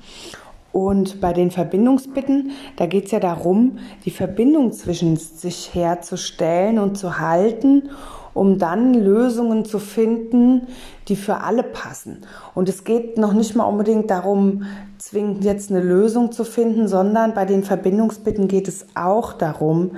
Und 0.71 1.21
bei 1.21 1.33
den 1.33 1.49
Verbindungsbitten, 1.49 2.51
da 2.75 2.85
geht 2.85 3.05
es 3.05 3.11
ja 3.11 3.19
darum, 3.19 3.79
die 4.05 4.11
Verbindung 4.11 4.73
zwischen 4.73 5.15
sich 5.17 5.73
herzustellen 5.73 6.77
und 6.77 6.97
zu 6.97 7.19
halten, 7.19 7.89
um 8.37 8.59
dann 8.59 8.93
Lösungen 8.93 9.65
zu 9.65 9.79
finden, 9.79 10.67
die 11.07 11.15
für 11.15 11.41
alle 11.41 11.63
passen. 11.63 12.23
Und 12.53 12.69
es 12.69 12.83
geht 12.83 13.17
noch 13.17 13.33
nicht 13.33 13.55
mal 13.55 13.65
unbedingt 13.65 14.09
darum, 14.09 14.63
zwingend 14.97 15.43
jetzt 15.43 15.71
eine 15.71 15.81
Lösung 15.81 16.31
zu 16.31 16.43
finden, 16.43 16.87
sondern 16.87 17.33
bei 17.33 17.45
den 17.45 17.63
Verbindungsbitten 17.63 18.47
geht 18.47 18.67
es 18.67 18.85
auch 18.95 19.33
darum, 19.33 19.97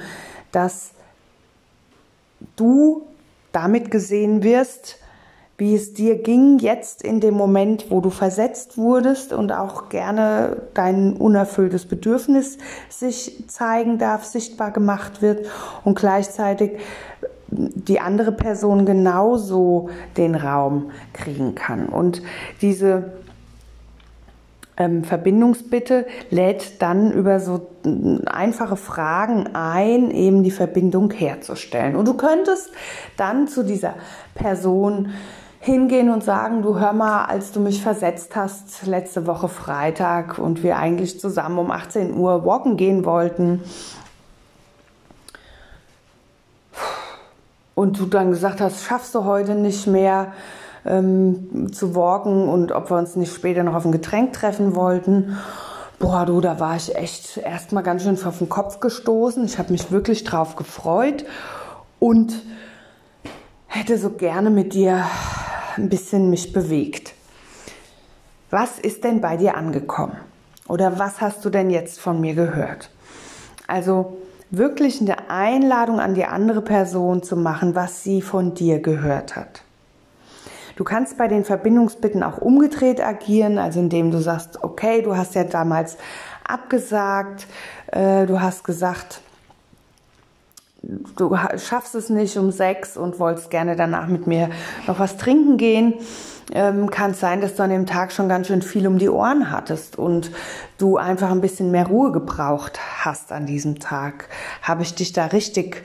dass 0.52 0.92
du 2.56 3.04
damit 3.52 3.92
gesehen 3.92 4.44
wirst, 4.44 4.98
wie 5.60 5.76
es 5.76 5.94
dir 5.94 6.16
ging 6.24 6.58
jetzt 6.60 7.04
in 7.04 7.20
dem 7.20 7.34
Moment, 7.34 7.92
wo 7.92 8.00
du 8.00 8.10
versetzt 8.10 8.78
wurdest 8.78 9.34
und 9.34 9.52
auch 9.52 9.90
gerne 9.90 10.62
dein 10.74 11.18
unerfülltes 11.18 11.86
Bedürfnis 11.86 12.58
sich 12.88 13.44
zeigen 13.50 13.98
darf, 13.98 14.24
sichtbar 14.24 14.72
gemacht 14.72 15.22
wird 15.22 15.48
und 15.84 16.00
gleichzeitig 16.00 16.80
die 17.52 18.00
andere 18.00 18.32
Person 18.32 18.86
genauso 18.86 19.90
den 20.18 20.36
Raum 20.36 20.92
kriegen 21.14 21.56
kann. 21.56 21.88
Und 21.88 22.22
diese 22.62 23.14
ähm, 24.78 25.04
Verbindungsbitte 25.04 26.06
lädt 26.30 26.82
dann 26.82 27.12
über 27.12 27.40
so 27.40 27.68
einfache 28.26 28.78
Fragen 28.78 29.50
ein, 29.54 30.10
eben 30.12 30.44
die 30.44 30.52
Verbindung 30.52 31.12
herzustellen. 31.12 31.96
Und 31.96 32.08
du 32.08 32.16
könntest 32.16 32.72
dann 33.18 33.48
zu 33.48 33.64
dieser 33.64 33.96
Person 34.36 35.10
hingehen 35.62 36.10
und 36.10 36.24
sagen, 36.24 36.62
du 36.62 36.80
hör 36.80 36.94
mal, 36.94 37.26
als 37.26 37.52
du 37.52 37.60
mich 37.60 37.82
versetzt 37.82 38.38
hast 38.38 38.88
letzte 38.88 39.28
Woche 39.28 39.50
Freitag 39.50 40.40
und 40.40 40.64
wir 40.64 40.78
eigentlich 40.78 41.20
zusammen 41.20 41.60
um 41.60 41.70
18 41.70 42.16
Uhr 42.16 42.46
walken 42.46 42.78
gehen 42.78 43.04
wollten 43.04 43.62
und 47.80 47.98
du 47.98 48.08
dann 48.08 48.32
gesagt 48.32 48.60
hast, 48.60 48.84
schaffst 48.84 49.16
du 49.16 49.24
heute 49.24 49.56
nicht 49.56 49.88
mehr 49.88 50.34
ähm, 50.86 51.72
zu 51.72 51.96
walken 51.96 52.50
und 52.50 52.74
ob 52.74 52.90
wir 52.92 52.98
uns 52.98 53.16
nicht 53.16 53.34
später 53.34 53.64
noch 53.64 53.74
auf 53.74 53.86
ein 53.86 53.94
Getränk 53.94 54.34
treffen 54.34 54.76
wollten. 54.76 55.38
Boah, 55.98 56.26
du, 56.26 56.42
da 56.42 56.60
war 56.60 56.76
ich 56.76 56.94
echt 56.98 57.38
erstmal 57.38 57.82
ganz 57.82 58.04
schön 58.04 58.22
auf 58.22 58.40
den 58.40 58.50
Kopf 58.50 58.82
gestoßen. 58.82 59.46
Ich 59.46 59.60
habe 59.60 59.72
mich 59.72 59.94
wirklich 59.94 60.26
drauf 60.26 60.58
gefreut 60.58 61.24
und 62.00 62.34
hätte 63.68 63.98
so 63.98 64.10
gerne 64.10 64.50
mit 64.50 64.74
dir 64.74 65.06
ein 65.78 65.88
bisschen 65.88 66.30
mich 66.30 66.52
bewegt. 66.52 67.14
Was 68.50 68.78
ist 68.78 69.06
denn 69.06 69.22
bei 69.22 69.38
dir 69.38 69.56
angekommen? 69.56 70.18
Oder 70.68 71.00
was 71.00 71.22
hast 71.22 71.46
du 71.46 71.50
denn 71.50 71.70
jetzt 71.70 72.02
von 72.02 72.20
mir 72.20 72.34
gehört? 72.34 72.90
Also 73.68 74.18
wirklich 74.52 75.02
eine 75.02 75.30
Einladung 75.30 76.00
an 76.00 76.16
die 76.16 76.26
andere 76.26 76.62
Person 76.62 77.24
zu 77.24 77.36
machen, 77.36 77.76
was 77.76 78.04
sie 78.04 78.22
von 78.22 78.54
dir 78.54 78.80
gehört 78.80 79.36
hat. 79.36 79.62
Du 80.76 80.84
kannst 80.84 81.18
bei 81.18 81.28
den 81.28 81.44
Verbindungsbitten 81.44 82.24
auch 82.24 82.38
umgedreht 82.38 83.02
agieren, 83.02 83.58
also 83.58 83.80
indem 83.80 84.12
du 84.12 84.22
sagst, 84.22 84.64
okay, 84.64 85.02
du 85.02 85.18
hast 85.18 85.36
ja 85.36 85.44
damals 85.44 85.98
abgesagt, 86.48 87.48
äh, 87.88 88.26
du 88.26 88.40
hast 88.40 88.64
gesagt, 88.64 89.22
du 90.82 91.36
schaffst 91.58 91.96
es 91.96 92.10
nicht 92.10 92.38
um 92.38 92.52
sechs 92.52 92.96
und 92.96 93.20
wolltest 93.20 93.50
gerne 93.50 93.76
danach 93.76 94.08
mit 94.08 94.26
mir 94.26 94.50
noch 94.88 95.00
was 95.00 95.18
trinken 95.18 95.58
gehen, 95.58 95.96
ähm, 96.54 96.90
kann 96.90 97.12
es 97.12 97.20
sein, 97.20 97.42
dass 97.42 97.56
du 97.56 97.64
an 97.64 97.70
dem 97.70 97.86
Tag 97.86 98.12
schon 98.12 98.30
ganz 98.30 98.48
schön 98.48 98.62
viel 98.62 98.88
um 98.88 98.98
die 98.98 99.10
Ohren 99.10 99.52
hattest 99.52 99.98
und 99.98 100.32
du 100.78 100.98
einfach 100.98 101.32
ein 101.32 101.42
bisschen 101.42 101.72
mehr 101.72 101.88
Ruhe 101.88 102.12
gebraucht 102.12 102.80
hast 103.04 103.32
an 103.32 103.46
diesem 103.46 103.80
Tag. 103.80 104.30
Habe 104.62 104.82
ich 104.82 104.96
dich 104.96 105.14
da 105.14 105.28
richtig 105.28 105.84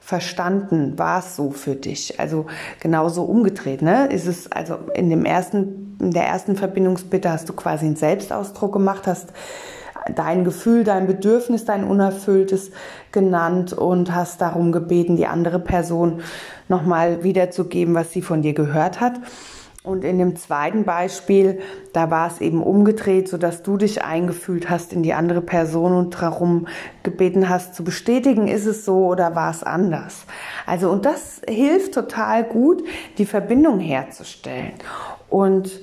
verstanden? 0.00 0.98
War 0.98 1.20
es 1.20 1.36
so 1.36 1.50
für 1.50 1.76
dich? 1.76 2.20
Also 2.20 2.46
genauso 2.80 3.24
umgedreht, 3.24 3.82
ne? 3.82 4.06
Ist 4.06 4.26
es 4.26 4.50
also 4.52 4.78
in 4.94 5.10
dem 5.10 5.24
ersten, 5.24 5.96
in 6.00 6.10
der 6.10 6.26
ersten 6.26 6.56
Verbindungsbitte 6.56 7.30
hast 7.30 7.48
du 7.48 7.52
quasi 7.54 7.86
einen 7.86 7.96
Selbstausdruck 7.96 8.72
gemacht, 8.72 9.06
hast 9.06 9.32
dein 10.14 10.44
Gefühl, 10.44 10.84
dein 10.84 11.06
Bedürfnis, 11.06 11.64
dein 11.64 11.84
Unerfülltes 11.84 12.70
genannt 13.12 13.72
und 13.72 14.14
hast 14.14 14.40
darum 14.40 14.72
gebeten, 14.72 15.16
die 15.16 15.26
andere 15.26 15.58
Person 15.58 16.20
nochmal 16.68 17.22
wiederzugeben, 17.22 17.94
was 17.94 18.12
sie 18.12 18.22
von 18.22 18.42
dir 18.42 18.54
gehört 18.54 19.00
hat. 19.00 19.14
Und 19.84 20.02
in 20.02 20.18
dem 20.18 20.34
zweiten 20.36 20.84
Beispiel, 20.84 21.60
da 21.92 22.10
war 22.10 22.26
es 22.26 22.40
eben 22.40 22.62
umgedreht, 22.62 23.28
so 23.28 23.36
dass 23.36 23.62
du 23.62 23.76
dich 23.76 24.02
eingefühlt 24.02 24.70
hast 24.70 24.94
in 24.94 25.02
die 25.02 25.12
andere 25.12 25.42
Person 25.42 25.92
und 25.92 26.22
darum 26.22 26.68
gebeten 27.02 27.50
hast 27.50 27.74
zu 27.74 27.84
bestätigen, 27.84 28.48
ist 28.48 28.64
es 28.64 28.86
so 28.86 29.04
oder 29.04 29.34
war 29.34 29.50
es 29.50 29.62
anders. 29.62 30.24
Also, 30.64 30.90
und 30.90 31.04
das 31.04 31.42
hilft 31.46 31.92
total 31.92 32.44
gut, 32.44 32.82
die 33.18 33.26
Verbindung 33.26 33.78
herzustellen. 33.78 34.72
Und 35.28 35.80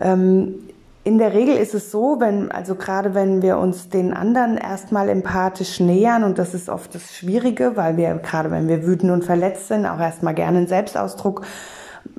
ähm, 0.00 0.56
in 1.04 1.18
der 1.18 1.34
Regel 1.34 1.56
ist 1.56 1.74
es 1.74 1.90
so, 1.90 2.16
wenn, 2.18 2.50
also 2.50 2.74
gerade 2.74 3.14
wenn 3.14 3.42
wir 3.42 3.58
uns 3.58 3.90
den 3.90 4.14
anderen 4.14 4.56
erstmal 4.56 5.10
empathisch 5.10 5.78
nähern, 5.78 6.24
und 6.24 6.38
das 6.38 6.54
ist 6.54 6.70
oft 6.70 6.94
das 6.94 7.14
Schwierige, 7.14 7.76
weil 7.76 7.98
wir, 7.98 8.14
gerade 8.14 8.50
wenn 8.50 8.68
wir 8.68 8.86
wütend 8.86 9.12
und 9.12 9.22
verletzt 9.22 9.68
sind, 9.68 9.84
auch 9.84 10.00
erstmal 10.00 10.34
gerne 10.34 10.58
einen 10.58 10.66
Selbstausdruck 10.66 11.42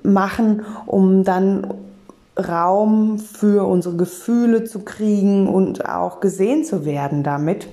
machen, 0.03 0.63
um 0.85 1.23
dann 1.23 1.73
Raum 2.37 3.17
für 3.17 3.67
unsere 3.67 3.95
Gefühle 3.95 4.65
zu 4.65 4.79
kriegen 4.79 5.47
und 5.47 5.89
auch 5.89 6.19
gesehen 6.19 6.63
zu 6.63 6.85
werden 6.85 7.23
damit. 7.23 7.67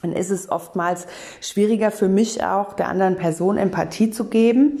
Dann 0.00 0.12
ist 0.12 0.30
es 0.30 0.50
oftmals 0.50 1.06
schwieriger 1.42 1.90
für 1.90 2.08
mich 2.08 2.42
auch, 2.42 2.72
der 2.72 2.88
anderen 2.88 3.16
Person 3.16 3.58
Empathie 3.58 4.10
zu 4.10 4.24
geben 4.24 4.80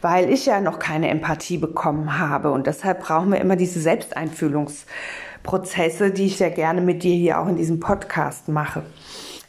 weil 0.00 0.30
ich 0.30 0.46
ja 0.46 0.60
noch 0.60 0.78
keine 0.78 1.08
Empathie 1.08 1.58
bekommen 1.58 2.18
habe. 2.18 2.52
Und 2.52 2.66
deshalb 2.66 3.00
brauchen 3.00 3.32
wir 3.32 3.40
immer 3.40 3.56
diese 3.56 3.80
Selbsteinfühlungsprozesse, 3.80 6.10
die 6.10 6.26
ich 6.26 6.38
ja 6.38 6.48
gerne 6.48 6.80
mit 6.80 7.02
dir 7.02 7.14
hier 7.14 7.40
auch 7.40 7.48
in 7.48 7.56
diesem 7.56 7.80
Podcast 7.80 8.48
mache. 8.48 8.82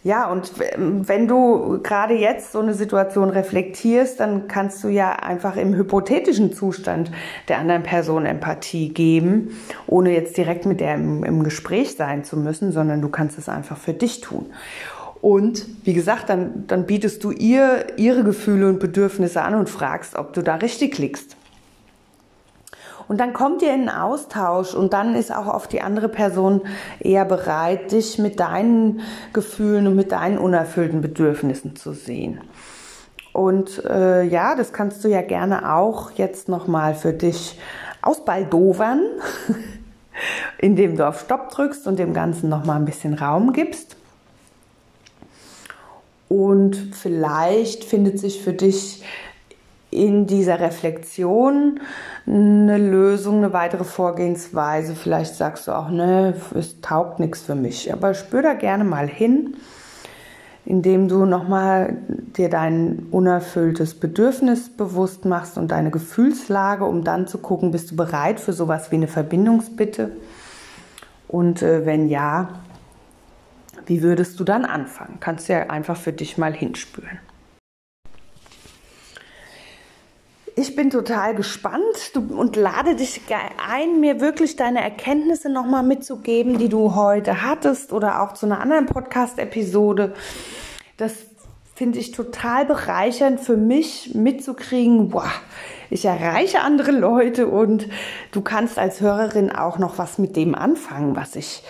Ja, 0.04 0.32
und 0.32 0.54
wenn 0.58 1.28
du 1.28 1.80
gerade 1.84 2.16
jetzt 2.16 2.54
so 2.54 2.60
eine 2.60 2.74
Situation 2.74 3.30
reflektierst, 3.30 4.20
dann 4.20 4.48
kannst 4.48 4.84
du 4.84 4.88
ja 4.88 5.12
einfach 5.12 5.58
im 5.58 5.76
hypothetischen 5.76 6.54
Zustand 6.54 7.12
der 7.50 7.60
anderen 7.60 7.84
Person 7.84 8.26
Empathie 8.26 8.90
geben, 8.90 9.56
ohne 9.86 10.12
jetzt 10.12 10.38
direkt 10.38 10.66
mit 10.66 10.80
der 10.80 10.96
im, 10.96 11.24
im 11.24 11.44
Gespräch 11.44 11.96
sein 11.96 12.24
zu 12.24 12.36
müssen, 12.36 12.72
sondern 12.72 13.00
du 13.00 13.10
kannst 13.10 13.38
es 13.38 13.48
einfach 13.48 13.78
für 13.78 13.94
dich 13.94 14.22
tun. 14.22 14.48
Und 15.22 15.68
wie 15.86 15.94
gesagt, 15.94 16.30
dann, 16.30 16.66
dann 16.68 16.86
bietest 16.86 17.24
du 17.24 17.32
ihr 17.32 17.98
ihre 17.98 18.24
Gefühle 18.24 18.68
und 18.68 18.80
Bedürfnisse 18.80 19.44
an 19.44 19.54
und 19.54 19.70
fragst, 19.70 20.16
ob 20.16 20.34
du 20.34 20.42
da 20.42 20.56
richtig 20.56 20.98
liegst. 20.98 21.38
Und 23.08 23.20
dann 23.20 23.34
kommt 23.34 23.62
ihr 23.62 23.74
in 23.74 23.90
einen 23.90 23.90
Austausch 23.90 24.74
und 24.74 24.94
dann 24.94 25.16
ist 25.16 25.36
auch 25.36 25.48
oft 25.48 25.74
die 25.74 25.82
andere 25.82 26.08
Person 26.10 26.62
eher 27.00 27.26
bereit, 27.26 27.92
dich 27.92 28.18
mit 28.18 28.40
deinen 28.40 29.02
Gefühlen 29.34 29.86
und 29.88 29.96
mit 29.96 30.12
deinen 30.12 30.38
unerfüllten 30.38 31.02
Bedürfnissen 31.02 31.76
zu 31.76 31.92
sehen. 31.94 32.40
Und 33.34 33.84
äh, 33.86 34.24
ja, 34.24 34.56
das 34.56 34.74
kannst 34.74 35.04
du 35.04 35.08
ja 35.08 35.22
gerne 35.22 35.74
auch 35.74 36.12
jetzt 36.12 36.50
nochmal 36.50 36.96
für 36.96 37.14
dich 37.14 37.60
ausbaldowern, 38.02 39.02
indem 40.58 40.98
du 40.98 41.08
auf 41.08 41.20
Stopp 41.20 41.52
drückst 41.52 41.88
und 41.88 42.00
dem 42.00 42.14
Ganzen 42.14 42.50
nochmal 42.50 42.78
ein 42.78 42.86
bisschen 42.86 43.14
Raum 43.14 43.54
gibst. 43.54 43.98
Und 46.32 46.78
vielleicht 46.94 47.84
findet 47.84 48.18
sich 48.18 48.42
für 48.42 48.54
dich 48.54 49.04
in 49.90 50.28
dieser 50.28 50.62
Reflexion 50.62 51.82
eine 52.26 52.78
Lösung, 52.78 53.40
eine 53.40 53.52
weitere 53.52 53.84
Vorgehensweise. 53.84 54.96
Vielleicht 54.96 55.36
sagst 55.36 55.68
du 55.68 55.74
auch, 55.74 55.90
ne, 55.90 56.34
es 56.58 56.80
taugt 56.80 57.20
nichts 57.20 57.42
für 57.42 57.56
mich. 57.56 57.92
Aber 57.92 58.14
spür 58.14 58.44
da 58.44 58.54
gerne 58.54 58.86
mal 58.86 59.10
hin, 59.10 59.56
indem 60.64 61.10
du 61.10 61.26
nochmal 61.26 61.98
dir 62.08 62.50
dein 62.50 63.08
unerfülltes 63.12 63.96
Bedürfnis 63.96 64.70
bewusst 64.70 65.26
machst 65.26 65.58
und 65.58 65.72
deine 65.72 65.92
Gefühlslage, 65.92 66.86
um 66.86 67.04
dann 67.04 67.28
zu 67.28 67.40
gucken, 67.40 67.72
bist 67.72 67.92
du 67.92 67.98
bereit 67.98 68.40
für 68.40 68.54
sowas 68.54 68.90
wie 68.90 68.96
eine 68.96 69.10
Verbindungsbitte? 69.10 70.12
Und 71.28 71.62
äh, 71.62 71.86
wenn 71.86 72.08
ja, 72.08 72.62
wie 73.86 74.02
würdest 74.02 74.40
du 74.40 74.44
dann 74.44 74.66
anfangen? 74.66 75.18
Kannst 75.20 75.50
du 75.50 75.54
ja 75.54 75.70
einfach 75.70 75.98
für 75.98 76.14
dich 76.14 76.38
mal 76.38 76.54
hinspüren. 76.54 77.20
Ich 80.56 80.76
bin 80.76 80.90
total 80.90 81.34
gespannt 81.34 82.12
und 82.16 82.58
lade 82.58 82.96
dich 82.96 83.22
ein, 83.68 84.02
mir 84.02 84.20
wirklich 84.20 84.58
deine 84.58 84.82
Erkenntnisse 84.82 85.50
nochmal 85.50 85.82
mitzugeben, 85.82 86.58
die 86.58 86.68
du 86.68 86.94
heute 86.94 87.42
hattest 87.42 87.94
oder 87.94 88.22
auch 88.22 88.34
zu 88.34 88.46
einer 88.46 88.60
anderen 88.60 88.86
Podcast-Episode. 88.86 90.14
Das 90.98 91.14
finde 91.74 92.00
ich 92.00 92.12
total 92.12 92.66
bereichernd 92.66 93.40
für 93.40 93.56
mich 93.56 94.14
mitzukriegen. 94.14 95.10
Boah, 95.10 95.32
ich 95.90 96.06
erreiche 96.06 96.62
andere 96.62 96.92
Leute 96.92 97.48
und 97.48 97.88
du 98.32 98.42
kannst 98.42 98.78
als 98.78 99.02
Hörerin 99.02 99.52
auch 99.52 99.80
noch 99.80 99.98
was 99.98 100.18
mit 100.18 100.36
dem 100.36 100.54
anfangen, 100.54 101.16
was 101.16 101.36
ich 101.36 101.64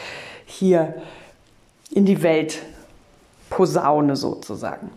hier 0.45 0.95
in 1.93 2.05
die 2.05 2.23
Welt 2.23 2.59
posaune 3.49 4.15
sozusagen. 4.15 4.89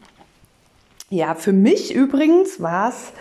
Ja, 1.11 1.35
für 1.35 1.53
mich 1.53 1.95
übrigens 1.95 2.61
war 2.61 2.89
es 2.89 3.13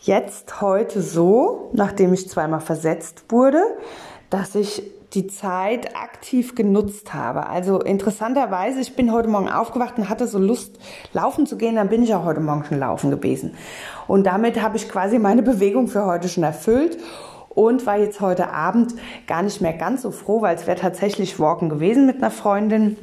jetzt 0.00 0.60
heute 0.60 1.02
so, 1.02 1.70
nachdem 1.74 2.14
ich 2.14 2.28
zweimal 2.28 2.60
versetzt 2.60 3.24
wurde, 3.28 3.62
dass 4.30 4.54
ich 4.54 4.82
die 5.12 5.26
Zeit 5.26 5.96
aktiv 5.96 6.54
genutzt 6.54 7.12
habe. 7.12 7.48
Also 7.48 7.80
interessanterweise, 7.80 8.80
ich 8.80 8.94
bin 8.94 9.12
heute 9.12 9.28
Morgen 9.28 9.48
aufgewacht 9.48 9.98
und 9.98 10.08
hatte 10.08 10.28
so 10.28 10.38
Lust, 10.38 10.78
laufen 11.12 11.46
zu 11.46 11.56
gehen, 11.56 11.74
dann 11.74 11.88
bin 11.88 12.02
ich 12.02 12.14
auch 12.14 12.24
heute 12.24 12.40
Morgen 12.40 12.64
schon 12.64 12.78
laufen 12.78 13.10
gewesen. 13.10 13.54
Und 14.06 14.24
damit 14.24 14.62
habe 14.62 14.76
ich 14.76 14.88
quasi 14.88 15.18
meine 15.18 15.42
Bewegung 15.42 15.88
für 15.88 16.06
heute 16.06 16.28
schon 16.28 16.44
erfüllt 16.44 16.98
und 17.50 17.84
war 17.84 17.98
jetzt 17.98 18.20
heute 18.20 18.50
Abend 18.50 18.94
gar 19.26 19.42
nicht 19.42 19.60
mehr 19.60 19.74
ganz 19.74 20.02
so 20.02 20.10
froh, 20.10 20.40
weil 20.40 20.56
es 20.56 20.66
wäre 20.66 20.78
tatsächlich 20.78 21.38
Walken 21.38 21.68
gewesen 21.68 22.06
mit 22.06 22.16
einer 22.18 22.30
Freundin. 22.30 22.96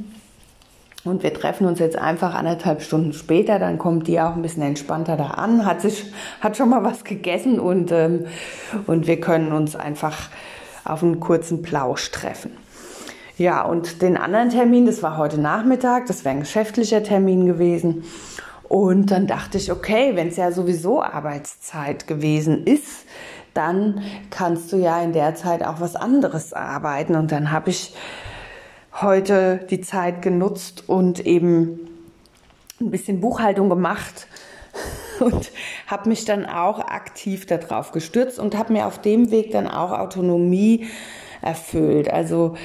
Und 1.04 1.24
wir 1.24 1.34
treffen 1.34 1.68
uns 1.68 1.80
jetzt 1.80 1.98
einfach 1.98 2.34
anderthalb 2.34 2.82
Stunden 2.82 3.14
später, 3.14 3.60
dann 3.60 3.78
kommt 3.78 4.08
die 4.08 4.20
auch 4.20 4.36
ein 4.36 4.42
bisschen 4.42 4.64
entspannter 4.64 5.16
da 5.16 5.28
an, 5.28 5.66
hat 5.66 5.82
sich, 5.82 6.12
hat 6.42 6.58
schon 6.58 6.70
mal 6.70 6.84
was 6.84 7.04
gegessen 7.04 7.60
und, 7.60 7.92
ähm, 7.92 8.26
und 8.88 9.08
wir 9.08 9.20
können 9.22 9.54
uns 9.54 9.76
einfach 9.76 10.30
auf 10.84 11.04
einen 11.04 11.20
kurzen 11.20 11.62
Plausch 11.62 12.12
treffen. 12.12 12.52
Ja, 13.38 13.62
und 13.64 14.02
den 14.02 14.18
anderen 14.18 14.50
Termin, 14.50 14.86
das 14.86 15.04
war 15.04 15.18
heute 15.18 15.40
Nachmittag, 15.40 16.08
das 16.08 16.26
wäre 16.26 16.36
ein 16.36 16.42
geschäftlicher 16.42 17.04
Termin 17.04 17.46
gewesen. 17.46 18.04
Und 18.68 19.12
dann 19.12 19.28
dachte 19.28 19.58
ich, 19.58 19.72
okay, 19.72 20.12
wenn 20.16 20.28
es 20.28 20.38
ja 20.38 20.52
sowieso 20.52 21.02
Arbeitszeit 21.02 22.08
gewesen 22.08 22.66
ist, 22.66 23.06
dann 23.58 24.04
kannst 24.30 24.72
du 24.72 24.78
ja 24.78 25.02
in 25.02 25.14
der 25.14 25.36
Zeit 25.36 25.66
auch 25.66 25.80
was 25.80 25.96
anderes 25.96 26.54
arbeiten. 26.54 27.16
Und 27.16 27.32
dann 27.32 27.52
habe 27.52 27.72
ich 27.72 27.94
heute 29.02 29.66
die 29.70 29.82
Zeit 29.82 30.22
genutzt 30.22 30.84
und 30.88 31.26
eben 31.26 31.80
ein 32.80 32.92
bisschen 32.92 33.20
Buchhaltung 33.20 33.70
gemacht 33.70 34.28
und 35.20 35.52
habe 35.88 36.10
mich 36.10 36.26
dann 36.26 36.46
auch 36.46 36.80
aktiv 36.80 37.48
darauf 37.48 37.92
gestürzt 37.92 38.38
und 38.38 38.56
habe 38.56 38.74
mir 38.74 38.86
auf 38.86 39.02
dem 39.02 39.32
Weg 39.32 39.52
dann 39.52 39.68
auch 39.68 39.92
Autonomie 39.92 40.88
erfüllt. 41.42 42.12
Also 42.12 42.56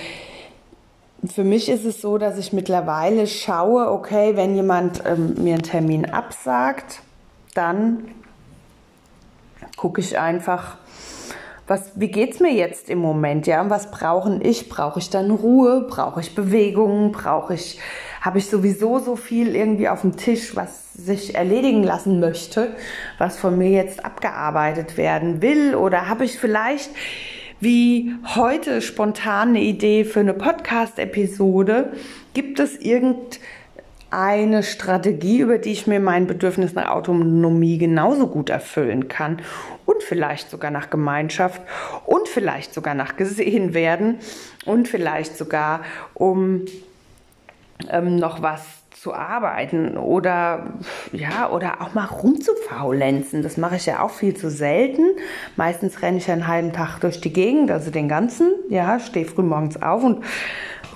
für 1.24 1.44
mich 1.44 1.68
ist 1.68 1.84
es 1.84 2.02
so, 2.02 2.18
dass 2.18 2.36
ich 2.36 2.52
mittlerweile 2.52 3.26
schaue, 3.26 3.90
okay, 3.90 4.36
wenn 4.36 4.54
jemand 4.54 5.02
ähm, 5.06 5.34
mir 5.38 5.54
einen 5.54 5.62
Termin 5.62 6.04
absagt, 6.04 7.00
dann 7.54 8.08
gucke 9.82 10.00
ich 10.00 10.16
einfach, 10.16 10.76
was, 11.66 11.90
wie 11.96 12.06
geht's 12.06 12.38
mir 12.38 12.52
jetzt 12.52 12.88
im 12.88 12.98
Moment, 12.98 13.48
ja? 13.48 13.68
Was 13.68 13.90
brauchen 13.90 14.40
ich? 14.40 14.68
Brauche 14.68 15.00
ich 15.00 15.10
dann 15.10 15.32
Ruhe? 15.32 15.88
Brauche 15.90 16.20
ich 16.20 16.36
Bewegung? 16.36 17.10
Brauche 17.10 17.54
ich, 17.54 17.80
habe 18.20 18.38
ich 18.38 18.46
sowieso 18.46 19.00
so 19.00 19.16
viel 19.16 19.56
irgendwie 19.56 19.88
auf 19.88 20.02
dem 20.02 20.16
Tisch, 20.16 20.54
was 20.54 20.92
sich 20.94 21.34
erledigen 21.34 21.82
lassen 21.82 22.20
möchte, 22.20 22.76
was 23.18 23.36
von 23.38 23.58
mir 23.58 23.70
jetzt 23.70 24.04
abgearbeitet 24.04 24.96
werden 24.96 25.42
will? 25.42 25.74
Oder 25.74 26.08
habe 26.08 26.24
ich 26.24 26.38
vielleicht 26.38 26.90
wie 27.58 28.14
heute 28.36 28.82
spontan 28.82 29.48
eine 29.48 29.62
Idee 29.62 30.04
für 30.04 30.20
eine 30.20 30.34
Podcast-Episode? 30.34 31.92
Gibt 32.34 32.60
es 32.60 32.76
irgend 32.76 33.40
eine 34.12 34.62
Strategie, 34.62 35.40
über 35.40 35.58
die 35.58 35.72
ich 35.72 35.86
mir 35.86 36.00
mein 36.00 36.26
Bedürfnis 36.26 36.74
nach 36.74 36.90
Autonomie 36.90 37.78
genauso 37.78 38.26
gut 38.26 38.50
erfüllen 38.50 39.08
kann 39.08 39.40
und 39.86 40.02
vielleicht 40.02 40.50
sogar 40.50 40.70
nach 40.70 40.90
Gemeinschaft 40.90 41.62
und 42.04 42.28
vielleicht 42.28 42.74
sogar 42.74 42.94
nach 42.94 43.16
gesehen 43.16 43.72
werden 43.72 44.18
und 44.66 44.86
vielleicht 44.86 45.36
sogar 45.36 45.80
um 46.14 46.66
ähm, 47.90 48.16
noch 48.16 48.42
was 48.42 48.82
zu 48.92 49.14
arbeiten 49.14 49.96
oder 49.96 50.74
ja 51.10 51.50
oder 51.50 51.80
auch 51.80 51.92
mal 51.92 52.04
rumzufaulenzen. 52.04 53.42
Das 53.42 53.56
mache 53.56 53.74
ich 53.76 53.86
ja 53.86 54.00
auch 54.00 54.10
viel 54.10 54.36
zu 54.36 54.48
selten. 54.48 55.02
Meistens 55.56 56.02
renne 56.02 56.18
ich 56.18 56.30
einen 56.30 56.46
halben 56.46 56.72
Tag 56.72 57.00
durch 57.00 57.20
die 57.20 57.32
Gegend, 57.32 57.72
also 57.72 57.90
den 57.90 58.08
ganzen, 58.08 58.52
ja, 58.68 59.00
stehe 59.00 59.26
früh 59.26 59.42
morgens 59.42 59.82
auf 59.82 60.04
und 60.04 60.22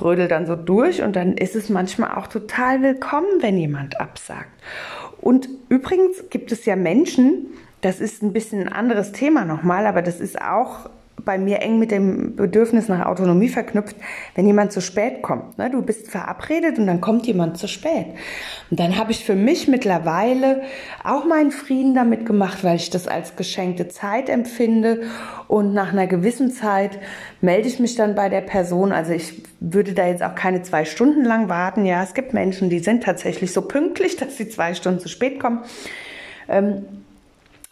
rödel 0.02 0.28
dann 0.28 0.46
so 0.46 0.56
durch 0.56 1.02
und 1.02 1.16
dann 1.16 1.36
ist 1.36 1.56
es 1.56 1.68
manchmal 1.68 2.16
auch 2.16 2.26
total 2.26 2.82
willkommen, 2.82 3.40
wenn 3.40 3.58
jemand 3.58 4.00
absagt. 4.00 4.50
Und 5.20 5.48
übrigens 5.68 6.30
gibt 6.30 6.52
es 6.52 6.64
ja 6.66 6.76
Menschen, 6.76 7.46
das 7.80 8.00
ist 8.00 8.22
ein 8.22 8.32
bisschen 8.32 8.60
ein 8.62 8.72
anderes 8.72 9.12
Thema 9.12 9.44
nochmal, 9.44 9.86
aber 9.86 10.02
das 10.02 10.20
ist 10.20 10.40
auch 10.40 10.90
bei 11.24 11.38
mir 11.38 11.60
eng 11.62 11.78
mit 11.78 11.90
dem 11.90 12.36
Bedürfnis 12.36 12.88
nach 12.88 13.06
Autonomie 13.06 13.48
verknüpft, 13.48 13.96
wenn 14.34 14.46
jemand 14.46 14.72
zu 14.72 14.80
spät 14.80 15.22
kommt. 15.22 15.58
Ne? 15.58 15.70
Du 15.70 15.82
bist 15.82 16.10
verabredet 16.10 16.78
und 16.78 16.86
dann 16.86 17.00
kommt 17.00 17.26
jemand 17.26 17.58
zu 17.58 17.68
spät. 17.68 18.06
Und 18.70 18.78
dann 18.78 18.98
habe 18.98 19.12
ich 19.12 19.24
für 19.24 19.34
mich 19.34 19.66
mittlerweile 19.66 20.62
auch 21.02 21.24
meinen 21.24 21.50
Frieden 21.50 21.94
damit 21.94 22.26
gemacht, 22.26 22.62
weil 22.62 22.76
ich 22.76 22.90
das 22.90 23.08
als 23.08 23.36
geschenkte 23.36 23.88
Zeit 23.88 24.28
empfinde. 24.28 25.02
Und 25.48 25.72
nach 25.72 25.92
einer 25.92 26.06
gewissen 26.06 26.50
Zeit 26.50 26.98
melde 27.40 27.68
ich 27.68 27.80
mich 27.80 27.94
dann 27.94 28.14
bei 28.14 28.28
der 28.28 28.42
Person. 28.42 28.92
Also 28.92 29.12
ich 29.12 29.42
würde 29.60 29.94
da 29.94 30.06
jetzt 30.06 30.22
auch 30.22 30.34
keine 30.34 30.62
zwei 30.62 30.84
Stunden 30.84 31.24
lang 31.24 31.48
warten. 31.48 31.86
Ja, 31.86 32.02
es 32.02 32.14
gibt 32.14 32.34
Menschen, 32.34 32.70
die 32.70 32.80
sind 32.80 33.02
tatsächlich 33.02 33.52
so 33.52 33.62
pünktlich, 33.62 34.16
dass 34.18 34.36
sie 34.36 34.48
zwei 34.48 34.74
Stunden 34.74 35.00
zu 35.00 35.08
spät 35.08 35.40
kommen. 35.40 35.60
Ähm, 36.48 36.84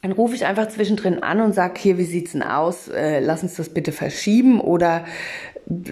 dann 0.05 0.13
rufe 0.13 0.35
ich 0.35 0.45
einfach 0.45 0.69
zwischendrin 0.69 1.23
an 1.23 1.41
und 1.41 1.55
sage, 1.55 1.81
hier, 1.81 1.97
wie 1.97 2.05
sieht's 2.05 2.33
denn 2.33 2.43
aus? 2.43 2.89
Äh, 2.89 3.21
lass 3.21 3.43
uns 3.43 3.55
das 3.55 3.71
bitte 3.71 3.91
verschieben 3.91 4.61
oder 4.61 5.07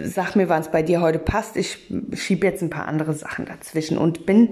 sag 0.04 0.36
mir, 0.36 0.50
wann 0.50 0.60
es 0.60 0.70
bei 0.70 0.82
dir 0.82 1.00
heute 1.00 1.18
passt. 1.18 1.56
Ich 1.56 1.78
schiebe 2.12 2.46
jetzt 2.46 2.60
ein 2.60 2.68
paar 2.68 2.86
andere 2.86 3.14
Sachen 3.14 3.46
dazwischen 3.46 3.96
und 3.96 4.26
bin 4.26 4.50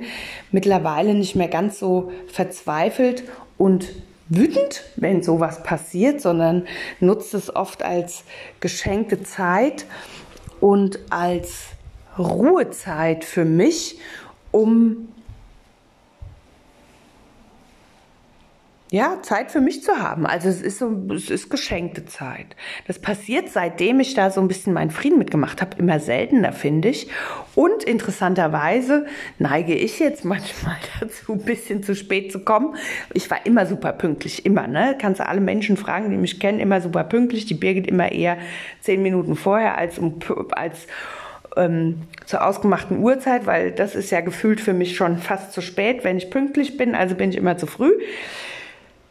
mittlerweile 0.50 1.12
nicht 1.12 1.36
mehr 1.36 1.48
ganz 1.48 1.78
so 1.78 2.10
verzweifelt 2.26 3.24
und 3.58 3.90
wütend, 4.30 4.82
wenn 4.96 5.22
sowas 5.22 5.62
passiert, 5.62 6.22
sondern 6.22 6.66
nutze 6.98 7.36
es 7.36 7.54
oft 7.54 7.82
als 7.82 8.24
geschenkte 8.60 9.22
Zeit 9.24 9.84
und 10.60 11.00
als 11.10 11.64
Ruhezeit 12.18 13.26
für 13.26 13.44
mich, 13.44 13.98
um 14.52 15.09
ja, 18.92 19.18
Zeit 19.22 19.52
für 19.52 19.60
mich 19.60 19.84
zu 19.84 20.02
haben. 20.02 20.26
Also 20.26 20.48
es 20.48 20.60
ist 20.60 20.80
so, 20.80 20.90
es 21.14 21.30
ist 21.30 21.48
geschenkte 21.48 22.06
Zeit. 22.06 22.56
Das 22.88 22.98
passiert, 22.98 23.48
seitdem 23.48 24.00
ich 24.00 24.14
da 24.14 24.30
so 24.30 24.40
ein 24.40 24.48
bisschen 24.48 24.72
meinen 24.72 24.90
Frieden 24.90 25.18
mitgemacht 25.18 25.62
habe, 25.62 25.76
immer 25.78 26.00
seltener, 26.00 26.52
finde 26.52 26.88
ich. 26.88 27.08
Und 27.54 27.84
interessanterweise 27.84 29.06
neige 29.38 29.74
ich 29.74 30.00
jetzt 30.00 30.24
manchmal 30.24 30.76
dazu, 30.98 31.34
ein 31.34 31.44
bisschen 31.44 31.84
zu 31.84 31.94
spät 31.94 32.32
zu 32.32 32.40
kommen. 32.40 32.74
Ich 33.14 33.30
war 33.30 33.46
immer 33.46 33.64
super 33.64 33.92
pünktlich, 33.92 34.44
immer, 34.44 34.66
ne? 34.66 34.96
Kannst 35.00 35.20
du 35.20 35.26
alle 35.26 35.40
Menschen 35.40 35.76
fragen, 35.76 36.10
die 36.10 36.16
mich 36.16 36.40
kennen, 36.40 36.58
immer 36.58 36.80
super 36.80 37.04
pünktlich. 37.04 37.46
Die 37.46 37.54
Birgit 37.54 37.86
immer 37.86 38.10
eher 38.10 38.38
zehn 38.80 39.02
Minuten 39.02 39.36
vorher 39.36 39.78
als 39.78 40.00
um, 40.00 40.18
als 40.50 40.88
ähm, 41.56 42.02
zur 42.26 42.44
ausgemachten 42.44 42.98
Uhrzeit, 42.98 43.46
weil 43.46 43.70
das 43.70 43.94
ist 43.94 44.10
ja 44.10 44.20
gefühlt 44.20 44.60
für 44.60 44.72
mich 44.72 44.96
schon 44.96 45.18
fast 45.18 45.52
zu 45.52 45.60
spät, 45.60 46.02
wenn 46.02 46.18
ich 46.18 46.30
pünktlich 46.30 46.76
bin. 46.76 46.96
Also 46.96 47.14
bin 47.14 47.30
ich 47.30 47.36
immer 47.36 47.56
zu 47.56 47.68
früh. 47.68 47.92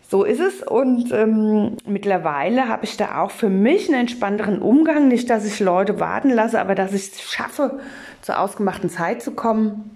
So 0.10 0.24
ist 0.24 0.40
es 0.40 0.64
und 0.64 1.12
ähm, 1.12 1.78
mittlerweile 1.86 2.68
habe 2.68 2.84
ich 2.84 2.98
da 2.98 3.22
auch 3.22 3.30
für 3.30 3.48
mich 3.50 3.90
einen 3.90 4.00
entspannteren 4.02 4.60
Umgang. 4.60 5.08
Nicht, 5.08 5.30
dass 5.30 5.46
ich 5.46 5.60
Leute 5.60 6.00
warten 6.00 6.32
lasse, 6.32 6.60
aber 6.60 6.74
dass 6.74 6.94
ich 6.94 7.12
es 7.12 7.22
schaffe, 7.32 7.80
zur 8.24 8.40
ausgemachten 8.40 8.90
Zeit 8.90 9.22
zu 9.22 9.30
kommen 9.32 9.92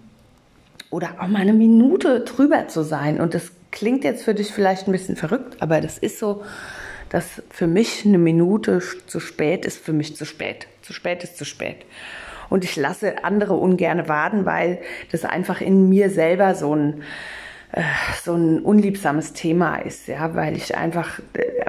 oder 0.91 1.15
auch 1.19 1.25
mal 1.25 1.41
eine 1.41 1.53
Minute 1.53 2.19
drüber 2.19 2.67
zu 2.67 2.83
sein. 2.83 3.19
Und 3.19 3.33
das 3.33 3.51
klingt 3.71 4.03
jetzt 4.03 4.23
für 4.23 4.35
dich 4.35 4.51
vielleicht 4.51 4.87
ein 4.87 4.91
bisschen 4.91 5.15
verrückt, 5.15 5.63
aber 5.63 5.81
das 5.81 5.97
ist 5.97 6.19
so, 6.19 6.43
dass 7.09 7.41
für 7.49 7.65
mich 7.65 8.05
eine 8.05 8.19
Minute 8.19 8.83
zu 9.07 9.19
spät 9.19 9.65
ist 9.65 9.83
für 9.83 9.93
mich 9.93 10.15
zu 10.15 10.25
spät. 10.25 10.67
Zu 10.83 10.93
spät 10.93 11.23
ist 11.23 11.37
zu 11.37 11.45
spät. 11.45 11.77
Und 12.51 12.63
ich 12.63 12.75
lasse 12.75 13.23
andere 13.23 13.55
ungerne 13.55 14.07
warten, 14.07 14.45
weil 14.45 14.79
das 15.11 15.25
einfach 15.25 15.59
in 15.59 15.89
mir 15.89 16.11
selber 16.11 16.53
so 16.53 16.75
ein 16.75 17.01
so 18.23 18.35
ein 18.35 18.59
unliebsames 18.59 19.33
Thema 19.33 19.77
ist, 19.77 20.07
ja, 20.07 20.35
weil 20.35 20.55
ich 20.55 20.77
einfach, 20.77 21.19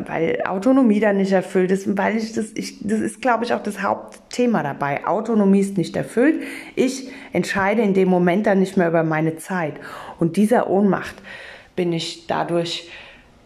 weil 0.06 0.42
Autonomie 0.46 1.00
da 1.00 1.14
nicht 1.14 1.32
erfüllt 1.32 1.70
ist 1.70 1.96
weil 1.96 2.16
ich 2.18 2.34
das, 2.34 2.52
ich, 2.54 2.78
das 2.86 3.00
ist, 3.00 3.22
glaube 3.22 3.44
ich, 3.44 3.54
auch 3.54 3.62
das 3.62 3.82
Hauptthema 3.82 4.62
dabei. 4.62 5.06
Autonomie 5.06 5.60
ist 5.60 5.78
nicht 5.78 5.96
erfüllt. 5.96 6.42
Ich 6.74 7.08
entscheide 7.32 7.80
in 7.80 7.94
dem 7.94 8.08
Moment 8.08 8.46
dann 8.46 8.60
nicht 8.60 8.76
mehr 8.76 8.88
über 8.88 9.02
meine 9.02 9.36
Zeit. 9.36 9.74
Und 10.18 10.36
dieser 10.36 10.68
Ohnmacht 10.68 11.14
bin 11.74 11.92
ich 11.92 12.26
dadurch 12.26 12.90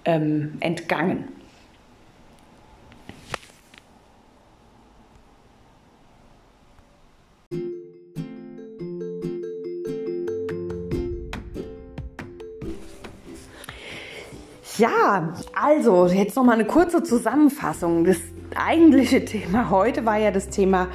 ähm, 0.04 0.54
entgangen. 0.58 1.37
Ja, 14.78 15.34
also 15.60 16.06
jetzt 16.06 16.36
noch 16.36 16.44
mal 16.44 16.52
eine 16.52 16.64
kurze 16.64 17.02
Zusammenfassung. 17.02 18.04
Das 18.04 18.18
eigentliche 18.54 19.24
Thema 19.24 19.70
heute 19.70 20.06
war 20.06 20.18
ja 20.18 20.30
das 20.30 20.50
Thema, 20.50 20.86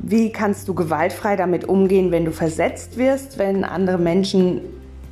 wie 0.00 0.30
kannst 0.30 0.68
du 0.68 0.74
gewaltfrei 0.74 1.36
damit 1.36 1.64
umgehen, 1.64 2.10
wenn 2.10 2.26
du 2.26 2.30
versetzt 2.30 2.98
wirst, 2.98 3.38
wenn 3.38 3.64
andere 3.64 3.96
Menschen, 3.96 4.60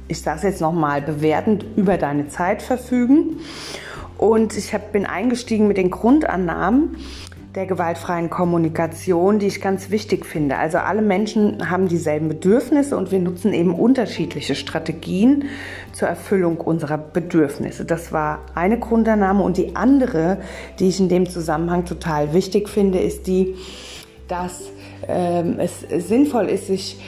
ich 0.06 0.20
sage 0.20 0.36
es 0.36 0.42
jetzt 0.42 0.60
noch 0.60 0.74
mal, 0.74 1.00
bewertend 1.00 1.64
über 1.76 1.96
deine 1.96 2.28
Zeit 2.28 2.60
verfügen. 2.60 3.40
Und 4.18 4.54
ich 4.58 4.74
hab, 4.74 4.92
bin 4.92 5.06
eingestiegen 5.06 5.66
mit 5.66 5.78
den 5.78 5.90
Grundannahmen 5.90 6.98
der 7.54 7.66
gewaltfreien 7.66 8.30
Kommunikation, 8.30 9.40
die 9.40 9.48
ich 9.48 9.60
ganz 9.60 9.90
wichtig 9.90 10.24
finde. 10.24 10.56
Also 10.56 10.78
alle 10.78 11.02
Menschen 11.02 11.68
haben 11.68 11.88
dieselben 11.88 12.28
Bedürfnisse 12.28 12.96
und 12.96 13.10
wir 13.10 13.18
nutzen 13.18 13.52
eben 13.52 13.74
unterschiedliche 13.74 14.54
Strategien 14.54 15.44
zur 15.92 16.06
Erfüllung 16.06 16.58
unserer 16.58 16.98
Bedürfnisse. 16.98 17.84
Das 17.84 18.12
war 18.12 18.40
eine 18.54 18.78
Grundannahme 18.78 19.42
und 19.42 19.56
die 19.56 19.74
andere, 19.74 20.38
die 20.78 20.88
ich 20.88 21.00
in 21.00 21.08
dem 21.08 21.28
Zusammenhang 21.28 21.84
total 21.86 22.32
wichtig 22.34 22.68
finde, 22.68 23.00
ist 23.00 23.26
die, 23.26 23.56
dass 24.28 24.70
ähm, 25.08 25.58
es 25.58 25.80
sinnvoll 26.06 26.46
ist, 26.46 26.68
sich 26.68 27.00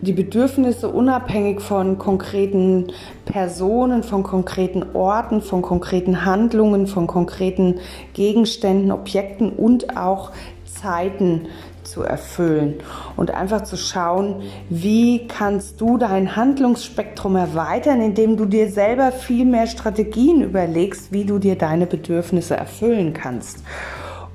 die 0.00 0.12
Bedürfnisse 0.12 0.88
unabhängig 0.88 1.60
von 1.60 1.98
konkreten 1.98 2.88
Personen, 3.24 4.02
von 4.02 4.22
konkreten 4.22 4.84
Orten, 4.94 5.40
von 5.40 5.62
konkreten 5.62 6.24
Handlungen, 6.24 6.86
von 6.86 7.06
konkreten 7.06 7.80
Gegenständen, 8.12 8.92
Objekten 8.92 9.50
und 9.50 9.96
auch 9.96 10.32
Zeiten 10.64 11.46
zu 11.84 12.02
erfüllen 12.02 12.74
und 13.16 13.30
einfach 13.30 13.62
zu 13.62 13.76
schauen, 13.76 14.42
wie 14.68 15.26
kannst 15.28 15.80
du 15.80 15.98
dein 15.98 16.34
Handlungsspektrum 16.34 17.36
erweitern, 17.36 18.00
indem 18.00 18.36
du 18.36 18.46
dir 18.46 18.70
selber 18.70 19.12
viel 19.12 19.44
mehr 19.44 19.66
Strategien 19.66 20.42
überlegst, 20.42 21.12
wie 21.12 21.24
du 21.24 21.38
dir 21.38 21.56
deine 21.56 21.86
Bedürfnisse 21.86 22.56
erfüllen 22.56 23.12
kannst. 23.12 23.62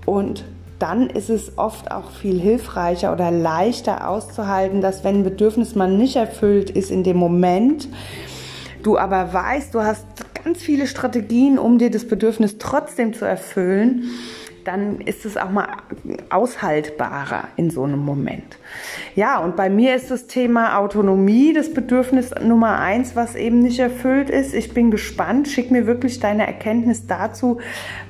Und 0.06 0.46
dann 0.80 1.10
ist 1.10 1.30
es 1.30 1.58
oft 1.58 1.92
auch 1.92 2.12
viel 2.12 2.40
hilfreicher 2.40 3.14
oder 3.14 3.32
leichter 3.32 4.08
auszuhalten, 4.08 4.82
dass 4.82 5.04
wenn 5.04 5.18
ein 5.18 5.24
Bedürfnis 5.24 5.76
mal 5.76 5.92
nicht 5.92 6.16
erfüllt 6.16 6.70
ist 6.70 6.90
in 6.90 7.04
dem 7.04 7.18
Moment, 7.18 7.88
du 8.82 8.98
aber 8.98 9.34
weißt, 9.34 9.76
du 9.76 9.82
hast 9.82 10.06
ganz 10.44 10.62
viele 10.62 10.88
Strategien, 10.88 11.60
um 11.60 11.78
dir 11.78 11.92
das 11.92 12.08
Bedürfnis 12.08 12.58
trotzdem 12.58 13.14
zu 13.14 13.26
erfüllen 13.26 14.10
dann 14.70 15.02
ist 15.02 15.26
es 15.26 15.36
auch 15.36 15.50
mal 15.50 15.68
aushaltbarer 16.30 17.48
in 17.56 17.72
so 17.72 17.86
einem 17.86 17.98
Moment. 17.98 18.60
Ja, 19.16 19.40
und 19.40 19.56
bei 19.56 19.68
mir 19.68 19.96
ist 19.96 20.12
das 20.12 20.28
Thema 20.28 20.78
Autonomie 20.78 21.54
das 21.54 21.74
Bedürfnis 21.74 22.30
Nummer 22.40 22.78
eins, 22.78 23.16
was 23.16 23.36
eben 23.36 23.64
nicht 23.64 23.80
erfüllt 23.80 24.30
ist. 24.30 24.54
Ich 24.54 24.72
bin 24.72 24.92
gespannt. 24.92 25.48
Schick 25.48 25.72
mir 25.72 25.88
wirklich 25.88 26.20
deine 26.20 26.46
Erkenntnis 26.46 27.08
dazu, 27.08 27.58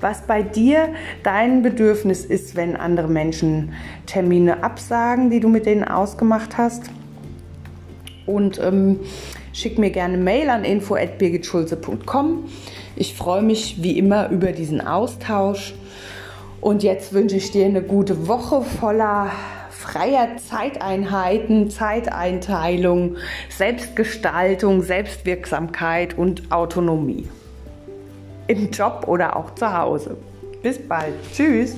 was 0.02 0.24
bei 0.24 0.44
dir 0.44 0.90
dein 1.24 1.62
Bedürfnis 1.62 2.26
ist, 2.26 2.58
wenn 2.58 2.76
andere 2.76 3.08
Menschen 3.08 3.72
Termine 4.06 4.62
absagen, 4.62 5.30
die 5.30 5.40
du 5.40 5.48
mit 5.48 5.66
denen 5.66 5.86
ausgemacht 5.86 6.58
hast. 6.58 6.92
Und 8.26 8.60
ähm, 8.60 9.00
schick 9.54 9.80
mir 9.80 9.92
gerne 9.92 10.18
Mail 10.18 10.50
an 10.50 10.66
info@birgitschulze.com. 10.66 12.50
Ich 12.98 13.16
freue 13.16 13.44
mich 13.44 13.82
wie 13.82 13.98
immer 13.98 14.28
über 14.30 14.52
diesen 14.52 14.82
Austausch. 14.82 15.74
Und 16.62 16.84
jetzt 16.84 17.14
wünsche 17.14 17.38
ich 17.38 17.52
dir 17.52 17.66
eine 17.66 17.82
gute 17.82 18.28
Woche 18.28 18.62
voller 18.62 19.32
freier 19.70 20.38
Zeiteinheiten, 20.38 21.70
Zeiteinteilung, 21.70 23.16
Selbstgestaltung, 23.50 24.82
Selbstwirksamkeit 24.82 26.18
und 26.18 26.52
Autonomie. 26.52 27.28
Im 28.48 28.70
Job 28.72 29.06
oder 29.08 29.36
auch 29.36 29.56
zu 29.56 29.72
Hause. 29.72 30.18
Bis 30.62 30.78
bald. 30.78 31.14
Tschüss. 31.34 31.76